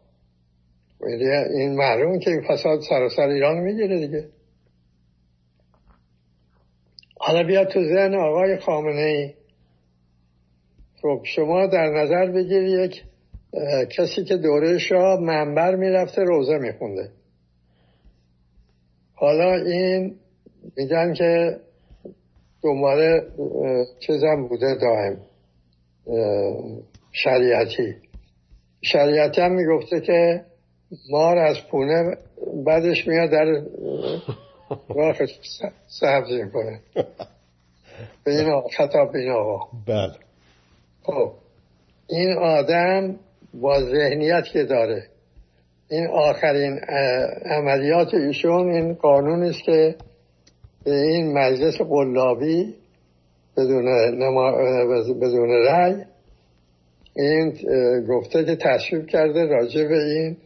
[1.53, 4.29] این معلوم که فساد سراسر ایران می‌گیره دیگه.
[7.19, 9.33] حالا بیا تو ذهن آقای خامنه ای
[11.01, 13.03] خب شما در نظر بگیر یک
[13.97, 17.11] کسی که دوره شاه منبر می‌رفته روزه میخونده.
[19.13, 20.15] حالا این
[20.77, 21.59] میگن که
[22.63, 23.21] دنبال
[23.99, 25.26] چیزم بوده دائم.
[27.11, 27.95] شریعتی.
[28.81, 30.41] شریعتی هم می‌گفته که
[31.09, 32.17] مار از پونه
[32.65, 33.45] بعدش میاد در
[34.89, 35.15] راه
[35.87, 36.79] سبز می‌کنه.
[38.23, 39.67] به این خطاب این آقا.
[39.87, 40.13] بله.
[41.03, 41.33] خب
[42.09, 43.15] این آدم
[43.53, 45.03] با ذهنیت که داره
[45.89, 46.79] این آخرین
[47.45, 49.95] عملیات ایشون این قانون است که
[50.83, 52.75] به این مجلس قلابی
[53.57, 53.85] بدون,
[55.19, 56.03] بدون رأی.
[57.15, 57.53] این
[58.09, 60.37] گفته که تصویب کرده راجع به این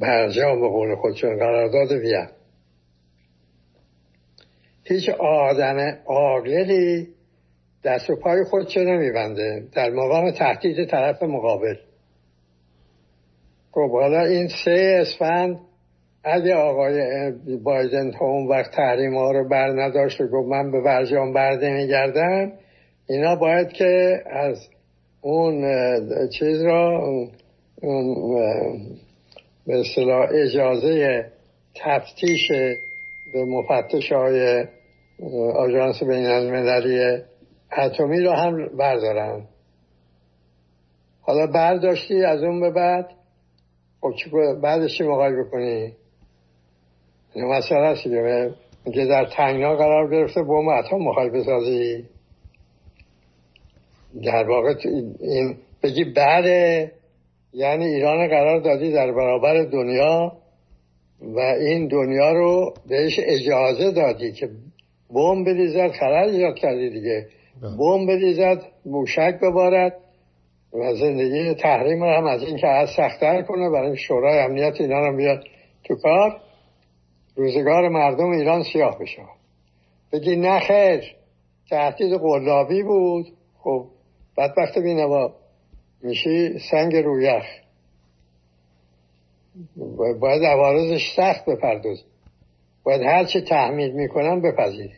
[0.00, 2.28] برجام به قول خودشون قرارداد ویم
[4.84, 7.08] هیچ آدم عاقلی
[7.84, 11.74] دست و پای خودشو نمیبنده؟ در مقام تهدید طرف مقابل.
[13.72, 15.60] خب حالا این سه اسفند
[16.24, 17.32] اگه آقای
[17.64, 21.70] بایدن تا اون وقت تحریم ها رو بر نداشت و گفت من به برجام برده
[21.70, 22.52] میگردم
[23.08, 24.68] اینا باید که از
[25.20, 25.64] اون
[26.38, 26.98] چیز را
[27.82, 28.34] اون
[29.66, 31.24] به اصطلاح اجازه
[31.74, 32.48] تفتیش
[33.32, 34.64] به مفتش های
[35.54, 37.22] آژانس بین المللی
[37.78, 39.42] اتمی رو هم بردارن
[41.20, 43.10] حالا برداشتی از اون به بعد
[44.00, 44.12] خب
[44.62, 45.92] بعدش چی مقای بکنی
[47.36, 48.02] مسئله است
[48.94, 52.04] که در تنگنا قرار گرفته بوم اتم مخوای بسازی
[54.24, 54.74] در واقع
[55.20, 56.92] این بگی بله
[57.52, 60.32] یعنی ایران قرار دادی در برابر دنیا
[61.20, 64.48] و این دنیا رو بهش اجازه دادی که
[65.14, 67.26] بمب بریزد خلل ایجاد کردی دیگه.
[67.62, 67.76] بله.
[67.76, 69.96] بمب بریزد موشک ببارد
[70.72, 75.06] و زندگی تحریم رو هم از این که از سختتر کنه برای شورای امنیت اینا
[75.06, 75.44] رو بیاد
[75.84, 76.40] تو کار.
[77.36, 79.22] روزگار مردم ایران سیاه بشه.
[80.12, 81.14] بگی نه خیر
[81.70, 83.26] تهدید قلابی بود.
[83.58, 83.86] خب
[84.38, 85.34] بدبخت بینوا
[86.02, 87.44] میشی سنگ رویخ
[90.20, 92.04] باید عوارضش سخت بپردازی.
[92.84, 94.94] باید هر چه تحمیل می‌کنن بپذیری.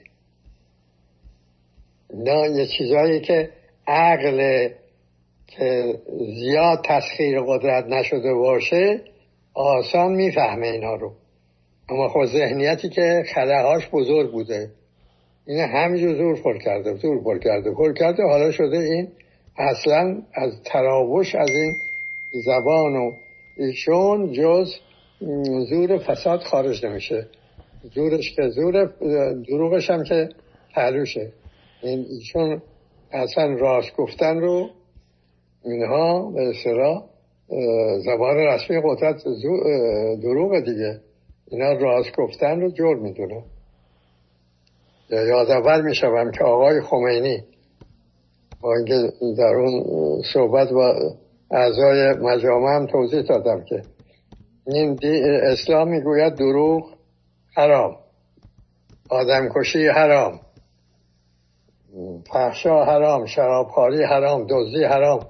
[2.14, 3.50] نه یه چیزایی که
[3.86, 4.68] عقل
[5.46, 5.98] که
[6.40, 9.00] زیاد تسخیر قدرت نشده باشه
[9.54, 11.12] آسان می‌فهمه اینا رو.
[11.88, 14.70] اما خود ذهنیتی که خلاهاش بزرگ بوده.
[15.46, 18.22] این همینجور زور پر کرده زور پر کرده پر کرده.
[18.22, 19.08] حالا شده این
[19.58, 21.72] اصلا از تراوش از این
[22.44, 23.12] زبان و
[23.56, 24.74] ایشون جز
[25.68, 27.26] زور فساد خارج نمیشه.
[27.94, 28.84] زورش که زور
[29.48, 30.28] دروغش هم که
[30.74, 31.32] تلوشه
[31.82, 32.62] این ایشون
[33.12, 34.70] اصلا راست گفتن رو
[35.64, 37.04] اینها به اصطلاح
[38.04, 39.16] زبان رسمی قدرت
[40.22, 41.00] دروغ دیگه.
[41.50, 43.42] اینا راست گفتن رو جور می‌دونه.
[45.10, 47.44] یادآور می‌شوم که آقای خمینی
[48.60, 49.82] با اینکه در اون
[50.32, 50.94] صحبت با
[51.50, 53.82] اعضای مجامع هم توضیح دادم که
[54.66, 54.98] این
[55.42, 56.94] اسلام می‌گوید دروغ
[57.56, 57.96] حرام.
[59.10, 60.40] آدمکشی حرام.
[62.32, 63.26] فحشا حرام.
[63.26, 64.46] شرابخواری حرام.
[64.50, 65.26] دزدی حرام.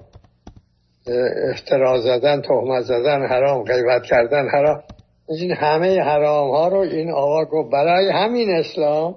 [1.51, 3.63] افترا زدن تهمت زدن حرام.
[3.63, 4.83] غیبت کردن حرام.
[5.29, 9.15] این همه حرام ها رو این آقا گفت برای همین اسلام.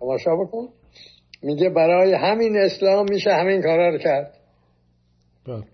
[0.00, 0.68] تماشا بکن.
[1.42, 4.34] میگه برای همین اسلام میشه همین کارا رو کرد.
[5.46, 5.64] بله.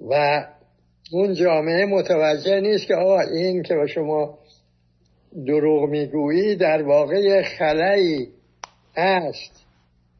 [0.00, 0.46] و
[1.12, 4.38] اون جامعه متوجه نیست که آقا این که با شما
[5.46, 8.28] دروغ می‌گویی در واقع خلایی
[8.96, 9.66] است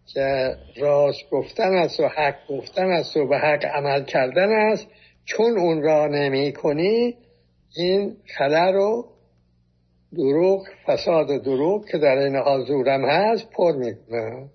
[0.07, 4.87] که راست گفتن است و حق گفتن است و به حق عمل کردن است.
[5.27, 7.17] چون اون را نمی کنی
[7.77, 9.13] این خلا رو
[10.13, 14.51] دروغ فساد دروغ که در این حال زورم هست پر می‌کنند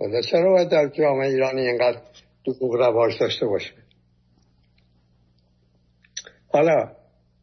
[0.00, 2.00] ولی چرا باید در جامعه ایرانی اینقدر
[2.46, 3.72] دروغ رواج داشته باشه؟
[6.48, 6.92] حالا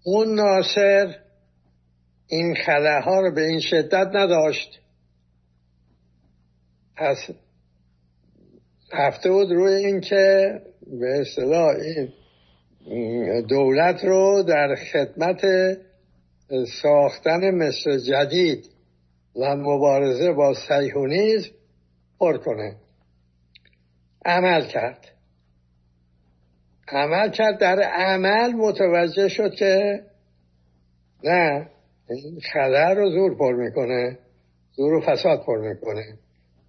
[0.06, 1.16] اون ناصر
[2.28, 4.82] این خلاها رو به این شدت نداشت.
[6.98, 7.18] پس
[8.94, 10.52] هفته بود روی این که
[10.88, 11.76] به اصطلاح
[12.86, 15.42] این دولت رو در خدمت
[16.82, 18.70] ساختن مصر جدید
[19.36, 21.50] و مبارزه با سیهونیزم
[22.20, 22.76] پر کنه.
[24.26, 25.08] عمل کرد.
[26.88, 30.04] عمل کرد در عمل متوجه شد که
[31.24, 31.70] نه
[32.10, 34.20] این خلر رو زور پر می‌کنه
[34.72, 36.18] زور و فساد پر می‌کنه.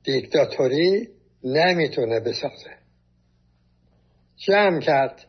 [0.05, 1.09] دیکتاتوری
[1.45, 2.82] نمی‌تونه بسازه.
[4.47, 5.27] جمع کرد؟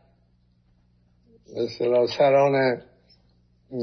[1.57, 2.82] مثلا سران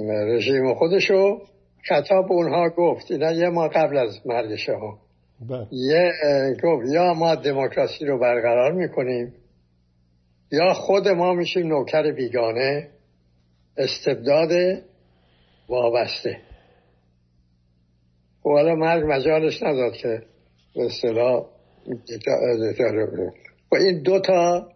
[0.09, 1.41] رژیم خودشو
[1.89, 3.11] خطاب اونها گفت.
[3.11, 4.99] اینا یه ما قبل از مرگ شاه
[5.49, 5.67] بله.
[5.73, 6.13] یه
[6.63, 9.35] گفت یا ما دموکراسی رو برقرار می‌کنیم
[10.53, 12.89] یا خود ما میشیم نوکر بیگانه
[13.77, 14.51] استبداد
[15.69, 16.41] وابسته.
[18.45, 20.23] و حالا مرگ مجالش نداد که
[20.75, 21.47] به اصطلاح
[23.73, 24.69] و این دوتا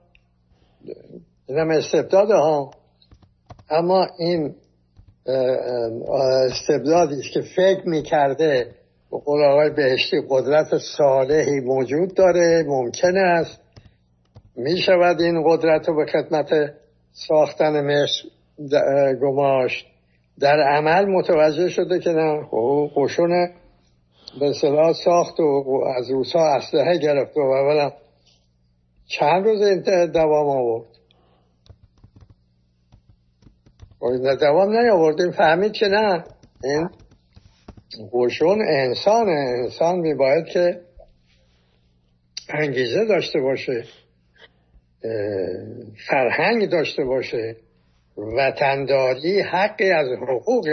[1.48, 2.70] اینم استبداد ها
[3.70, 4.54] اما این
[6.50, 8.66] استبدادی که فکر می‌کرده
[9.10, 13.60] به قول آقای بهشتی قدرت صالحی موجود داره ممکن است
[14.56, 16.48] می‌شود این قدرت رو به خدمت
[17.12, 18.28] ساختن مصر
[19.14, 19.86] گماشت.
[20.40, 23.48] در عمل متوجه شده که نه خب، قشون
[24.40, 27.92] به صلاح ساخت و از روسا اسلحه گرفت و اولا
[29.06, 30.86] چند روز دوام آورد؟
[34.00, 35.30] و دوام نیاوردیم.
[35.30, 36.24] فهمید که نه؟
[36.64, 36.88] این
[38.12, 40.80] قشون انسان انسان میباید که
[42.48, 43.84] انگیزه داشته باشه
[46.08, 47.56] فرهنگ داشته باشه.
[48.16, 50.66] وطنداری حقی از حقوق.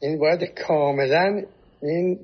[0.00, 1.42] این باید کاملا
[1.82, 2.18] این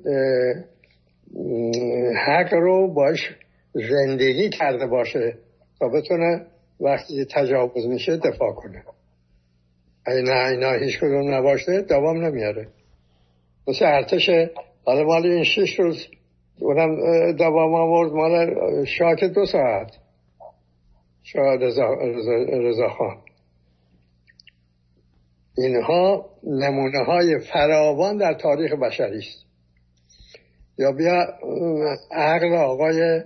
[2.27, 3.35] حق رو باش
[3.73, 5.37] زندگی کرده باشه
[5.79, 6.45] تا بتونه
[6.79, 8.83] وقتی تجاوز میشه دفاع کنه.
[10.07, 12.67] نه اینا هیچ کدوم نباشه دوام نمیاره.
[13.67, 14.29] مثل ارتش
[14.85, 16.07] حالا مال این شش روز
[16.59, 16.95] اونم
[17.31, 19.91] دوام آورد مال شاک دو ساعت.
[21.23, 21.63] شاید
[22.51, 23.17] رضا خان.
[25.57, 29.45] اینها نمونه های فراوان در تاریخ بشری است.
[30.77, 31.33] یا بیا
[32.11, 33.21] عقل آقای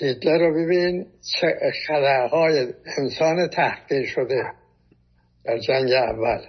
[0.00, 1.06] هیتلر رو ببین
[1.38, 1.72] چه
[2.30, 4.52] های انسان تحقیر شده
[5.44, 6.40] در جنگ اول.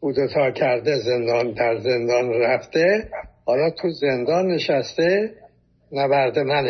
[0.00, 3.08] بودتا کرده زندان در زندان رفته.
[3.44, 5.34] حالا تو زندان نشسته
[5.92, 6.66] نبرد من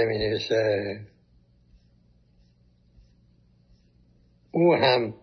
[4.53, 5.15] او هم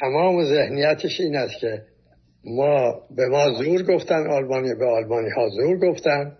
[0.00, 1.82] تمام ذهنیتش این است که
[2.44, 6.36] ما به ما زور گفتن آلمانی به آلمانی ها زور گفتن.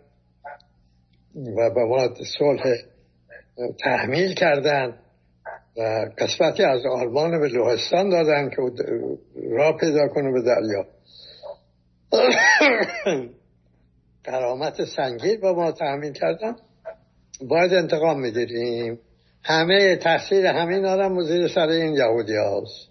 [1.35, 2.09] و به ما
[2.39, 2.63] صلح
[3.79, 4.99] تحمیل کردن
[5.77, 8.57] و قسمتی از آلمان به لوهستان دادن که
[9.51, 10.87] را پیدا کنه به دریا.
[14.25, 16.57] قرامت سنگین با ما تحمیل کردن.
[17.49, 18.99] باید انتقام می‌گیریم
[19.43, 22.89] همه تحصیل همین آدم زیر سر این یهودی هاست.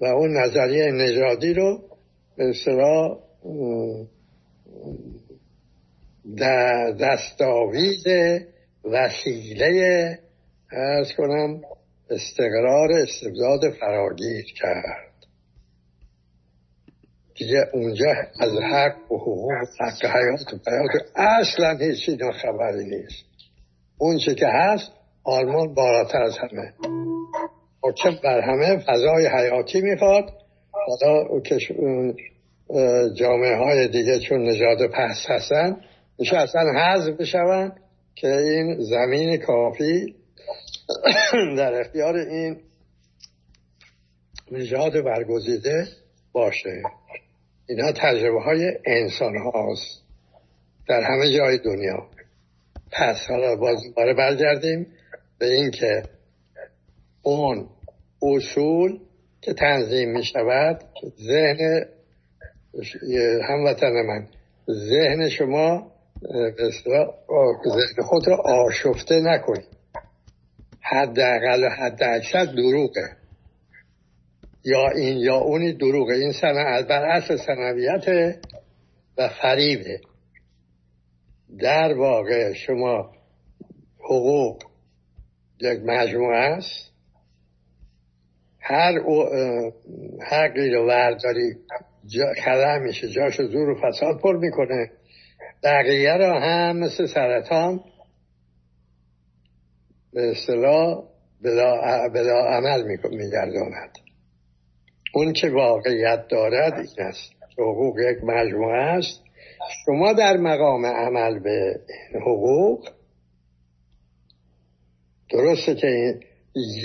[0.00, 1.82] و اون نظریه نژادی رو
[2.36, 3.18] به اصطلاح
[6.36, 8.04] در دستاویز
[8.84, 10.18] وسیله
[10.72, 11.60] ارز کنم
[12.10, 15.14] استقرار استبداد فراگیر کرد.
[17.34, 18.06] دیگه اونجا
[18.40, 23.24] از حق و حقوق حق حیات و حیات اصلا هیچی خبری نیست.
[23.98, 24.92] اون که هست
[25.24, 26.72] آلمان بالاتر از همه.
[27.82, 30.24] حکم بر همه فضای حیاتی می‌خواد.
[30.70, 31.24] حالا
[33.14, 35.76] جامعه های دیگه چون نژاد پس هستن
[36.18, 37.72] میشه اصلا حذف بشون
[38.14, 40.14] که این زمین کافی
[41.56, 42.60] در اختیار این
[44.52, 45.86] نژاد برگزیده
[46.32, 46.82] باشه.
[47.68, 50.02] اینا تجربه های انسان هاست
[50.88, 52.08] در همه جای دنیا.
[52.92, 54.86] پس حالا باز دوباره برگردیم
[55.38, 56.02] به اینکه
[57.22, 57.68] اون
[58.22, 58.98] اصول
[59.40, 60.84] که تنظیم می شود
[61.26, 61.84] ذهن
[63.48, 64.28] هموطن من
[64.70, 65.93] ذهن شما
[68.02, 69.68] خود را آشفته نکنید.
[70.80, 73.16] حداقل و حد اکثر دروغه.
[74.64, 76.14] یا این یا اونی دروغه.
[76.14, 78.36] این سنه بر اصل سنویت
[79.18, 80.00] و فریبه.
[81.58, 83.12] در واقع شما
[83.98, 84.62] حقوق
[85.60, 86.90] یک مجموعه است.
[88.60, 88.92] هر
[90.30, 91.56] حقی رو ورداری
[92.06, 94.90] جا میشه جاش زور و فساد پر می‌کنه.
[95.64, 97.80] بقیه رو هم مثل سرطان
[100.12, 101.04] به اصطلاح
[101.42, 103.98] بلا, عمل میگرداند.
[105.14, 107.32] اون که واقعیت دارد این است.
[107.58, 109.22] حقوق یک مجموعه است.
[109.86, 111.80] شما در مقام عمل به
[112.20, 112.88] حقوق
[115.30, 116.20] درسته که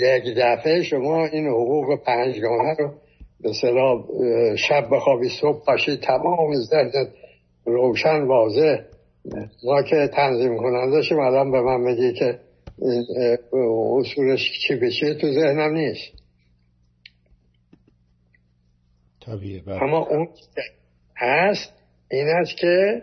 [0.00, 2.94] یک دفعه شما این حقوق پنجگانه رو
[3.40, 3.52] به
[4.56, 6.92] شب بخوابی صبح باشی تمام زرد
[7.64, 8.78] روشن واضح.
[9.64, 12.38] ما که تنظیم کننده شما الان به من میگی که
[13.98, 16.12] اصولش چی بشه تو ذهنم نیست.
[19.26, 19.82] طبیعه بله.
[19.82, 20.28] اما اون
[21.16, 21.72] هست
[22.10, 23.02] این است که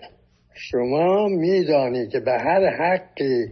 [0.53, 3.49] شما میدانی که به هر حقی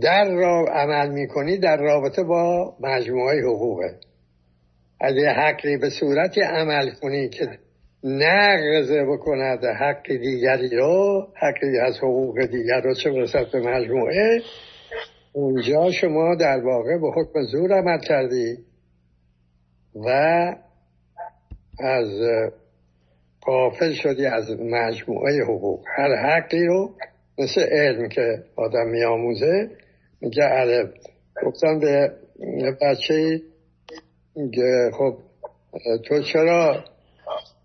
[0.00, 3.98] در را عمل می‌کنی در رابطه با مجموعه حقوقه.
[5.00, 7.58] اگه حقی به صورتی عمل کنی که
[8.04, 14.42] نقضه بکند حق دیگری رو حقی از حقوق دیگر رو چه برسد به مجموعه.
[15.32, 18.58] اونجا شما در واقع به حکم زور عمل کردی
[19.94, 20.08] و
[21.80, 22.08] از
[23.40, 25.84] قافل شدی از مجموعه حقوق.
[25.96, 26.90] هر حقی رو
[27.38, 29.70] مثل علم که آدم میآموزه
[30.20, 30.92] میگه علم
[31.46, 32.12] گفتم به
[32.82, 33.40] بچه
[34.92, 35.16] خب
[36.04, 36.84] تو چرا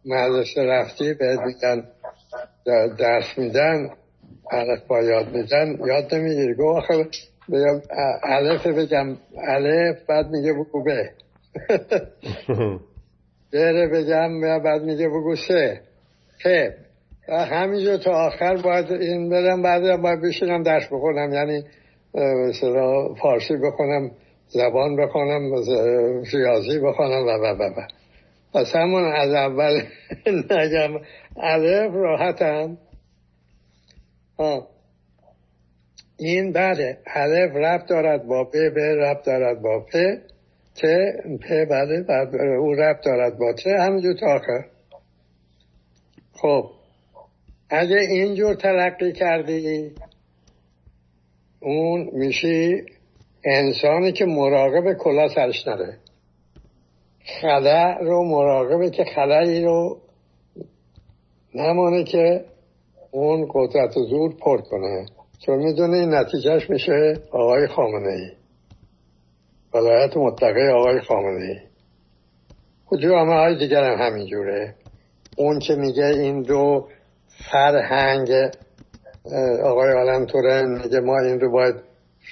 [0.06, 1.84] مدرسه رفتی به میگن
[3.00, 3.90] درس میدن
[4.52, 6.54] علف با یاد میدن یاد نمی‌گیری.
[6.54, 7.08] گو آخه
[7.50, 7.82] بگم
[8.24, 9.18] علف بگم.
[9.48, 11.10] علف بعد میگه بگو به
[13.52, 15.82] بره بگم بعد میگه بگو سه
[16.44, 16.70] خب
[17.32, 21.34] همینجور تا آخر باید این برم بعد باید بشینم درس بخونم.
[21.34, 21.64] یعنی
[22.50, 24.12] مثلا فارسی بخونم
[24.48, 25.42] زبان بخونم
[26.34, 27.99] ریاضی بخونم و و و.
[28.54, 29.82] پس همون از اول
[30.52, 31.02] نگم
[31.38, 32.78] الف راحتم
[36.18, 39.92] این بله الف رب دارد با پ ب رب دارد با پ
[40.76, 40.82] ت
[41.42, 42.12] پ بله
[42.60, 44.66] او رب دارد با ت همینجور تا آخر.
[46.34, 46.70] خب.
[47.70, 49.92] اگه اینجور تلقی کردی
[51.60, 52.84] اون میشی
[53.46, 55.98] انسانی که مراقب کلا سرش نره.
[57.42, 59.98] خلع رو مراقبه که خلعی رو
[61.56, 62.46] نمانه که
[63.12, 65.06] اون قدرت و زور پر کنه.
[65.46, 68.32] چون می‌دونه این نتیجهش میشه آقای خامنه ای
[69.74, 71.60] ولایت مطلقه آقای خامنه ای
[72.92, 74.76] همه های دیگر هم همینجوره.
[75.38, 76.88] اون که میگه این دو
[77.52, 78.30] فرهنگ
[79.64, 81.76] آقای عالم تورن میگه ما این رو باید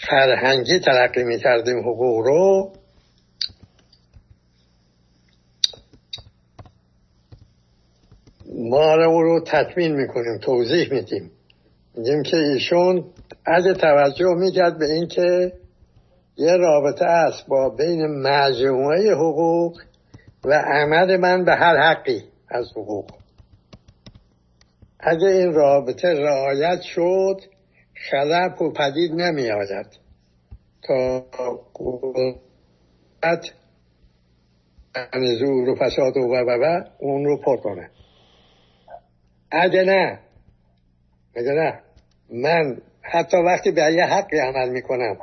[0.09, 2.71] فرهنگی تلقی می‌کردیم حقوق رو
[8.57, 11.31] ما رو رو تکمیل می‌کنیم توضیح میدیم.
[11.95, 13.05] میگیم که ایشون
[13.45, 15.53] از توجه می‌کرد به اینکه
[16.37, 19.81] یه رابطه است با بین مجموعه حقوق
[20.45, 23.05] و عمل من به هر حقی از حقوق.
[24.99, 27.41] اگه این رابطه رعایت شد
[28.11, 29.87] خلق و پدید نمی آید
[30.87, 31.25] تا
[31.75, 33.43] قدرت
[35.39, 37.89] زور و فساد و و اون رو پر کنه.
[39.51, 40.19] اگه نه.
[41.35, 41.79] اگه نه.
[42.29, 45.17] من حتی وقتی به یه حقی عمل می‌کنم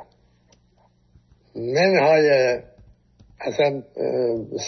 [1.56, 2.58] منهای
[3.40, 3.82] اصلا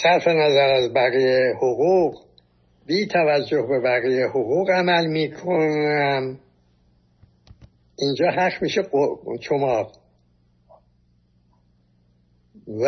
[0.03, 2.27] صرف نظر از بقیه حقوق
[2.87, 6.39] بی توجه به بقیه حقوق عمل می‌کنم.
[7.99, 8.83] اینجا حق میشه
[9.41, 9.93] چماق
[12.81, 12.87] و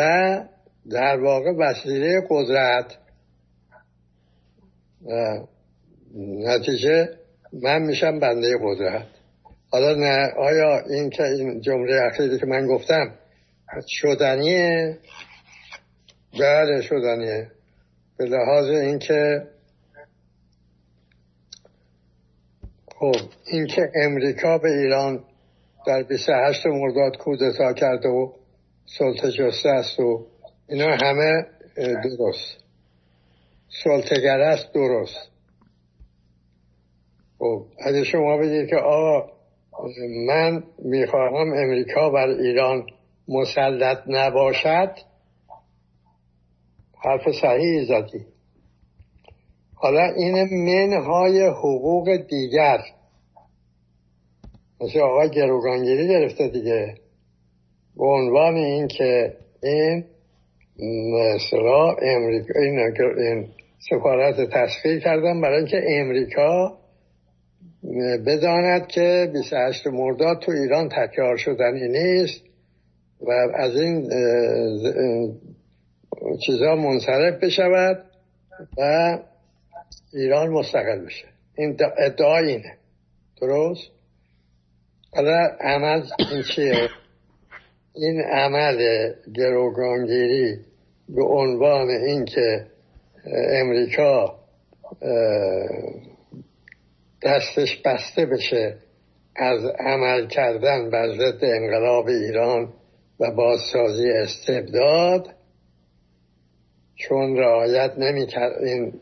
[0.91, 2.97] در واقع وسیله قدرت
[6.15, 7.09] نتیجه
[7.53, 9.05] من میشم بنده قدرت.
[9.71, 13.13] حالا نه آیا این که این جمله اخیری که من گفتم
[13.87, 14.97] شدنیه؟
[16.39, 17.51] بله شدنیه.
[18.17, 19.47] به لحاظ اینکه
[22.99, 25.23] خب اینکه امریکا به ایران
[25.87, 28.31] در 28 مرداد کودتا کرده و
[28.97, 30.25] سلطه جسته است و
[30.69, 31.45] اینا همه
[31.77, 32.57] درست.
[33.83, 35.28] سلطگر است درست.
[37.39, 39.31] خب اگه شما بگید که آقا
[40.27, 42.85] من می‌خواهم امریکا بر ایران
[43.27, 44.91] مسلط نباشد
[47.03, 48.25] حرف صحیح زدی.
[49.75, 52.79] حالا این منهای حقوق دیگر
[54.81, 56.95] مثل آقای گروگانگیری گرفته دیگه
[57.95, 59.33] به عنوان این که
[59.63, 60.03] این
[61.13, 62.59] مثلا امریکا
[63.17, 63.47] این,
[63.89, 66.77] سفارت تسخیر کردن برای اینکه امریکا
[68.25, 72.41] بداند که 28 مرداد تو ایران تکرار شدنی نیست
[73.21, 74.09] و از این
[76.45, 78.05] چیزا منصرف بشود
[78.77, 79.17] و
[80.13, 81.25] ایران مستقل بشه
[81.57, 82.77] این ادعا اینه
[83.41, 83.91] درست؟
[85.11, 86.89] حالا عمل این چیه؟
[87.95, 90.57] این عمل گروگانگیری
[91.09, 92.65] به عنوان اینکه
[93.49, 94.39] امریکا
[97.21, 98.77] دستش بسته بشه
[99.35, 102.73] از عمل کردن بر ضد انقلاب ایران
[103.19, 105.35] و بازسازی استبداد
[106.95, 108.27] چون رعایت نمی
[108.61, 108.93] این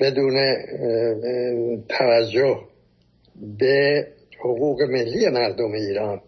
[0.00, 0.56] بدون
[1.88, 2.60] توجه
[3.58, 4.06] به
[4.38, 6.20] حقوق ملی مردم ایران.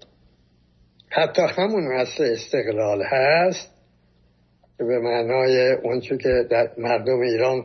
[1.08, 3.70] حتی همون اصل استقلال هست
[4.78, 7.64] به معنای اونچه که در مردم ایران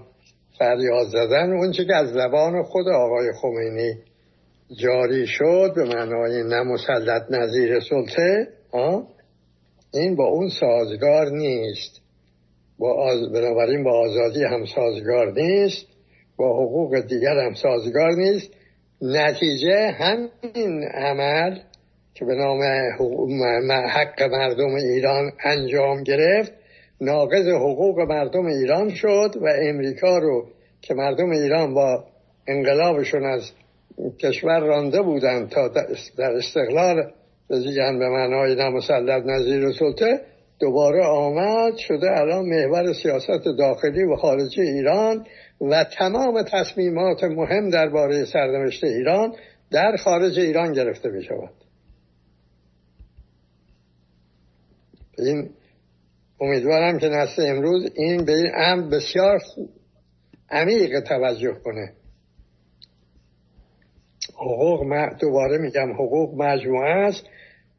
[0.60, 3.94] فریاد زدن اونچه که از زبان خود آقای خمینی
[4.80, 8.48] جاری شد به معنای نمسلط نظیر سلطه
[9.94, 12.02] این با اون سازگار نیست.
[12.80, 13.32] با آز...
[13.32, 15.86] بنابراین با آزادی هم سازگار نیست
[16.38, 18.52] با حقوق دیگر هم سازگار نیست.
[19.02, 21.60] نتیجه همین عمل
[22.14, 22.62] که به نام
[23.90, 26.52] حق مردم ایران انجام گرفت
[27.02, 30.48] ناقض حقوق مردم ایران شد و امریکا رو
[30.82, 32.04] که مردم ایران با
[32.48, 33.52] انقلابشون از
[34.20, 35.68] کشور رانده بودند تا
[36.18, 37.12] در استقلال
[37.50, 40.22] بزیگن به معنای نمسلط نظیر و سلطه
[40.60, 45.26] دوباره آمد شده الان محور سیاست داخلی و خارجی ایران
[45.62, 49.34] و تمام تصمیمات مهم درباره سرنوشت ایران
[49.72, 51.54] در خارج ایران گرفته می شود
[55.18, 55.50] این
[56.42, 59.40] امیدوارم که نسل امروز این به این امر بسیار
[60.50, 61.94] عمیق توجه کنه.
[64.36, 64.84] حقوق
[65.22, 67.24] دوباره میگم حقوق مجموعه است.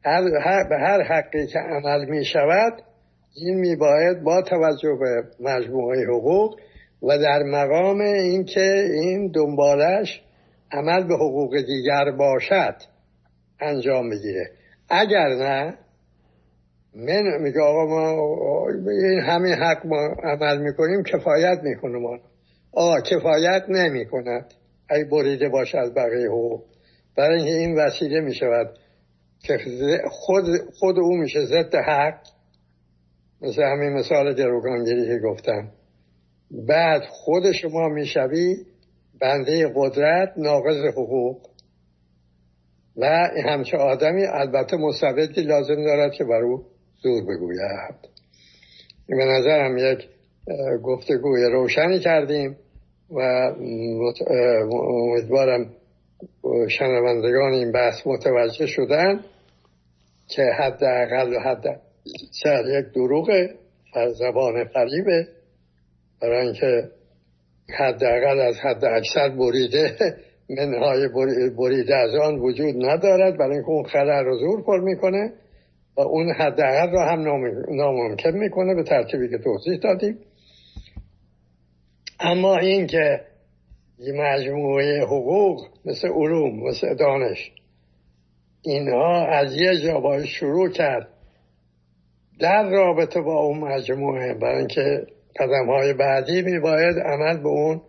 [0.05, 2.73] هر به هر حقی که عمل می شود
[3.35, 6.59] این می باید با توجه به مجموعه حقوق
[7.03, 10.21] و در مقام اینکه این دنبالش
[10.71, 12.75] عمل به حقوق دیگر باشد
[13.59, 14.51] انجام بگیره
[14.89, 15.77] اگر نه
[16.95, 22.19] من میگه آقا ما این همین حق ما عمل می‌کنیم کفایت می‌کنه ما.
[22.73, 24.53] آقا کفایت نمی کند
[24.91, 26.63] ای بریده باشه از بقیه حقوق
[27.17, 28.67] برای اینکه این وسیله می‌شود
[29.39, 29.57] که
[30.09, 32.19] خود, خود او میشه ضد حق.
[33.41, 35.71] مثل همین مثال گروگانگیری که گفتم.
[36.67, 38.55] بعد خود شما می‌شوی
[39.21, 41.47] بنده قدرت ناقض حقوق.
[42.97, 43.05] و
[43.45, 46.63] همچه آدمی البته مستبدی لازم دارد که بر او
[47.03, 47.95] زور بگوید.
[49.07, 50.07] به نظرم یک
[50.83, 52.57] گفتگوی روشنی کردیم
[53.11, 53.19] و
[54.71, 55.69] امیدوارم
[56.69, 59.19] شنوندگان این بحث متوجه شدن
[60.27, 61.81] که حداقل و حد
[62.43, 63.55] سر یک دروغه
[64.19, 65.27] زبان قریبه
[66.21, 66.83] برای اینکه
[67.79, 69.95] حداقل از حد اکثر بریده
[70.49, 71.07] منهای
[71.57, 73.37] بریده از آن وجود ندارد.
[73.37, 75.33] برای اینکه اون خلع رو زور پر می‌کنه.
[75.97, 77.21] و اون حداقل رو هم
[77.75, 80.17] ناممکن می‌کنه به ترتیبی که توضیح دادیم.
[82.19, 83.21] اما این که
[83.99, 87.51] یه مجموعه حقوق مثل علوم مثل دانش
[88.61, 91.07] اینها از یه جا شروع کرد
[92.39, 94.33] در رابطه با اون مجموعه.
[94.33, 95.07] برای اینکه
[95.39, 97.81] قدم های بعدی می باید عمل به اون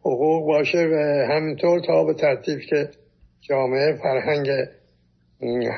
[0.00, 2.88] حقوق باشه و همینطور تا به ترتیب که
[3.40, 4.48] جامعه فرهنگ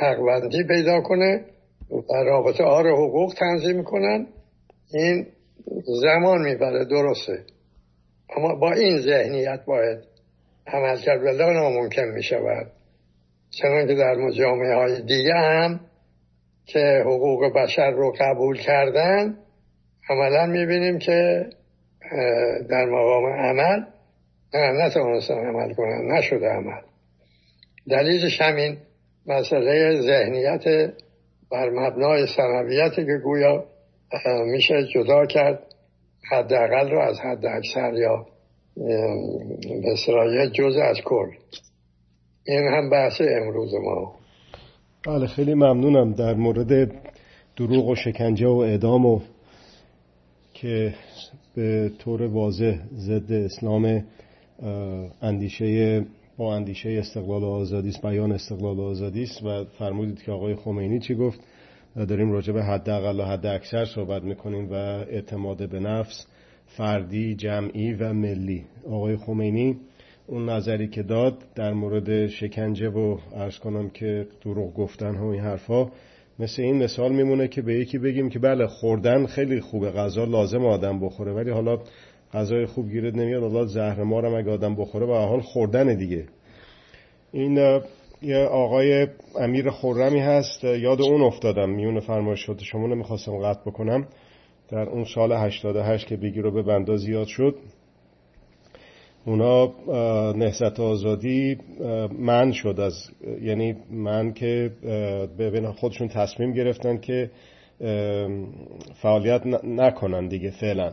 [0.01, 1.45] حقبندی پیدا کنه.
[1.93, 4.26] و رابطه آر حقوق تنظیم کنن
[4.95, 5.26] این
[6.03, 7.45] زمان می‌بره درسته.
[8.36, 9.99] اما با این ذهنیت باید
[10.66, 12.66] عمل کرد ولی ناممکن می شود
[13.51, 15.80] چنان که در جامعه های دیگه هم
[16.66, 19.38] که حقوق بشر رو قبول کردن
[20.11, 21.47] عملا می‌بینیم که
[22.68, 23.84] در مقام عمل
[24.55, 26.80] نه نتوانستن عمل کنن نشده عمل.
[27.90, 28.76] دلیلش همین
[29.26, 30.93] مسئله ذهنیت
[31.53, 33.64] بر مبنای سنویتی که گویا
[34.46, 35.62] میشه جدا کرد
[36.30, 38.26] حداقل رو از حد اکثر یا
[39.82, 41.30] به جز از کل.
[42.46, 44.14] این هم بحث امروز ما.
[45.07, 46.92] بله خیلی ممنونم در مورد
[47.57, 49.20] دروغ و شکنجه و اعدام و
[50.55, 50.94] که
[51.55, 54.05] به طور واضح ضد اسلام
[55.22, 56.05] اندیشه
[56.43, 60.55] با اندیشه استقلال و آزادی است بیان استقلال و آزادی است و فرمودید که آقای
[60.55, 61.40] خمینی چی گفت؟
[61.97, 66.26] داریم راجع به حداقل و حد اکثر صحبت می‌کنیم و اعتماد به نفس
[66.66, 68.64] فردی جمعی و ملی.
[68.86, 69.76] آقای خمینی
[70.26, 75.40] اون نظری که داد در مورد شکنجه و ارز کنم که دروغ گفتن و این
[75.40, 75.90] حرفا
[76.38, 80.64] مثل این مثال میمونه که به یکی بگیم که بله خوردن خیلی خوبه غذا لازم
[80.64, 81.78] آدم بخوره ولی حالا
[82.33, 86.24] غذای خوب گیرد نمیاد حالا زهر مارم اگه آدم بخوره و حال خوردن دیگه.
[87.33, 87.80] این
[88.22, 89.07] یه آقای
[89.41, 90.64] امیر خورمی هست.
[90.64, 91.70] یاد اون افتادم.
[91.70, 94.07] میون فرمایشات شما نمی‌خواستم قطع بکنم.
[94.70, 97.55] در اون سال 88 که بگیر به بندا زیاد شد
[99.24, 99.72] اونا
[100.33, 101.59] نهزت آزادی
[102.18, 102.95] من شد از
[103.43, 104.70] یعنی من که
[105.39, 107.30] ببین خودشون تصمیم گرفتن که
[109.03, 110.93] فعالیت نکنن دیگه فعلا.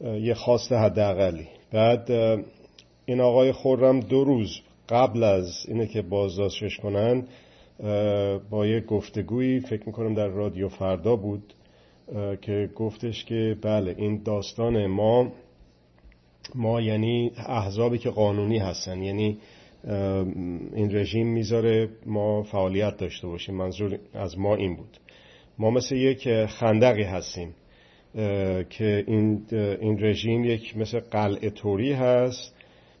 [0.00, 1.48] یه خواست حداقلی.
[1.72, 2.10] بعد
[3.06, 7.24] این آقای خورم دو روز قبل از اینه که بازداشتش کنن
[8.50, 11.54] با یک گفتگویی فکر می‌کنم در رادیو فردا بود
[12.42, 15.32] که گفتش که بله این داستان ما
[16.54, 19.38] ما یعنی احزابی که قانونی هستن یعنی
[20.74, 24.98] این رژیم می‌ذاره ما فعالیت داشته باشیم منظور از ما این بود.
[25.58, 27.54] ما مثل یک خندقی هستیم.
[28.70, 29.42] که این,
[29.80, 32.54] این رژیم یک مثل قلعه توری هست.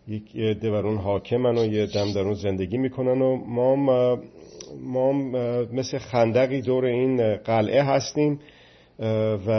[0.08, 3.76] یک یه اون حاکمن و یه دم در اون زندگی می‌کنن و ما,
[4.80, 5.12] ما
[5.72, 8.40] مثل خندقی دور این قلعه هستیم.
[9.46, 9.50] و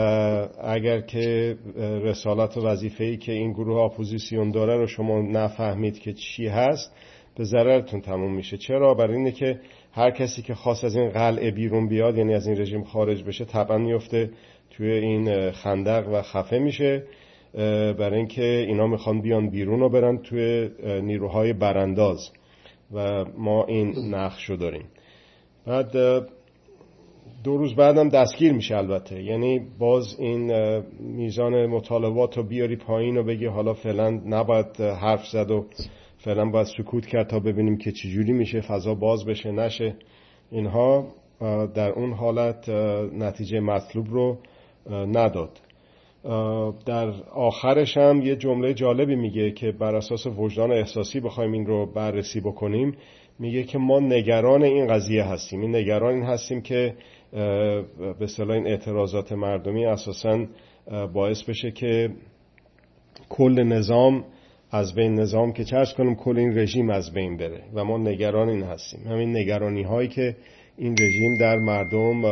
[0.64, 6.12] اگر که رسالت و وظیفه ای که این گروه اپوزیسیون داره رو شما نفهمید که
[6.12, 6.92] چی هست
[7.36, 8.56] به ضررتون تموم میشه.
[8.56, 9.60] چرا؟ برای اینه که
[9.92, 13.44] هر کسی که خواست از این قلعه بیرون بیاد یعنی از این رژیم خارج بشه
[13.44, 14.30] طبعا میفته
[14.76, 17.02] توی این خندق و خفه میشه.
[17.98, 20.70] برای اینکه اینا می‌خوان بیان بیرون و برن توی
[21.02, 22.30] نیروهای برانداز.
[22.92, 24.84] و ما این نقش رو داریم.
[25.66, 25.92] بعد
[27.44, 29.22] دو روز بعدم دستگیر میشه البته.
[29.22, 30.52] یعنی باز این
[31.00, 35.66] میزان مطالبات رو بیاری پایین و بگی حالا فعلا نباید حرف زد و
[36.18, 39.94] فعلا باید سکوت کرد تا ببینیم که چجوری میشه فضا باز بشه نشه.
[40.50, 41.06] اینها
[41.74, 42.68] در اون حالت
[43.18, 44.38] نتیجه مطلوب رو
[44.90, 45.60] نداد.
[46.86, 51.86] در آخرش هم یه جمله جالبی میگه که بر اساس وجدان احساسی بخوایم این رو
[51.86, 52.96] بررسی بکنیم
[53.38, 55.60] میگه که ما نگران این قضیه هستیم.
[55.60, 56.94] این نگران این هستیم که
[58.18, 60.46] به صلاح این اعتراضات مردمی اساسا
[61.14, 62.10] باعث بشه که
[63.28, 64.24] کل نظام
[64.70, 68.48] از بین نظام که چرس کنیم کل این رژیم از بین بره و ما نگران
[68.48, 69.00] این هستیم.
[69.00, 70.36] همین نگرانی هایی که
[70.78, 72.24] این رژیم در مردم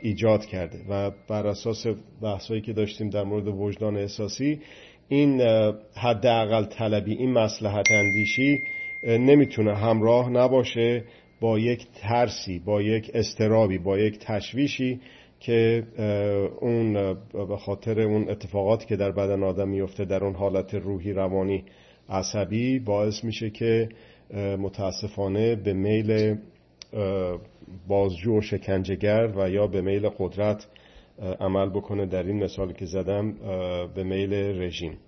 [0.00, 1.86] ایجاد کرده و بر اساس
[2.22, 4.60] بحثایی که داشتیم در مورد وجدان احساسی
[5.08, 5.40] این
[5.96, 8.62] حداقل طلبی این مسلحت اندیشی
[9.02, 11.04] نمی‌تونه همراه نباشه
[11.40, 15.00] با یک ترسی با یک استرابی با یک تشویشی
[15.40, 15.82] که
[16.60, 17.14] اون
[17.48, 21.64] به خاطر اون اتفاقاتی که در بدن آدم میفته در اون حالت روحی روانی
[22.08, 23.88] عصبی باعث میشه که
[24.58, 26.36] متاسفانه به میل
[27.88, 30.66] بازجو و شکنجهگر و یا به میل قدرت
[31.40, 33.32] عمل بکنه در این مثالی که زدم
[33.94, 34.98] به میل رژیم.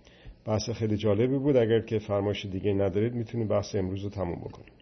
[0.47, 1.57] بحث خیلی جالبی بود.
[1.57, 4.72] اگر که فرمایش دیگه ندارید می‌تونید بحث امروز رو تموم بکنیم.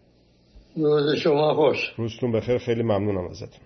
[0.76, 1.94] روز شما خوش.
[1.96, 2.58] روزتون بخیر.
[2.58, 3.64] خیلی ممنونم ازتون.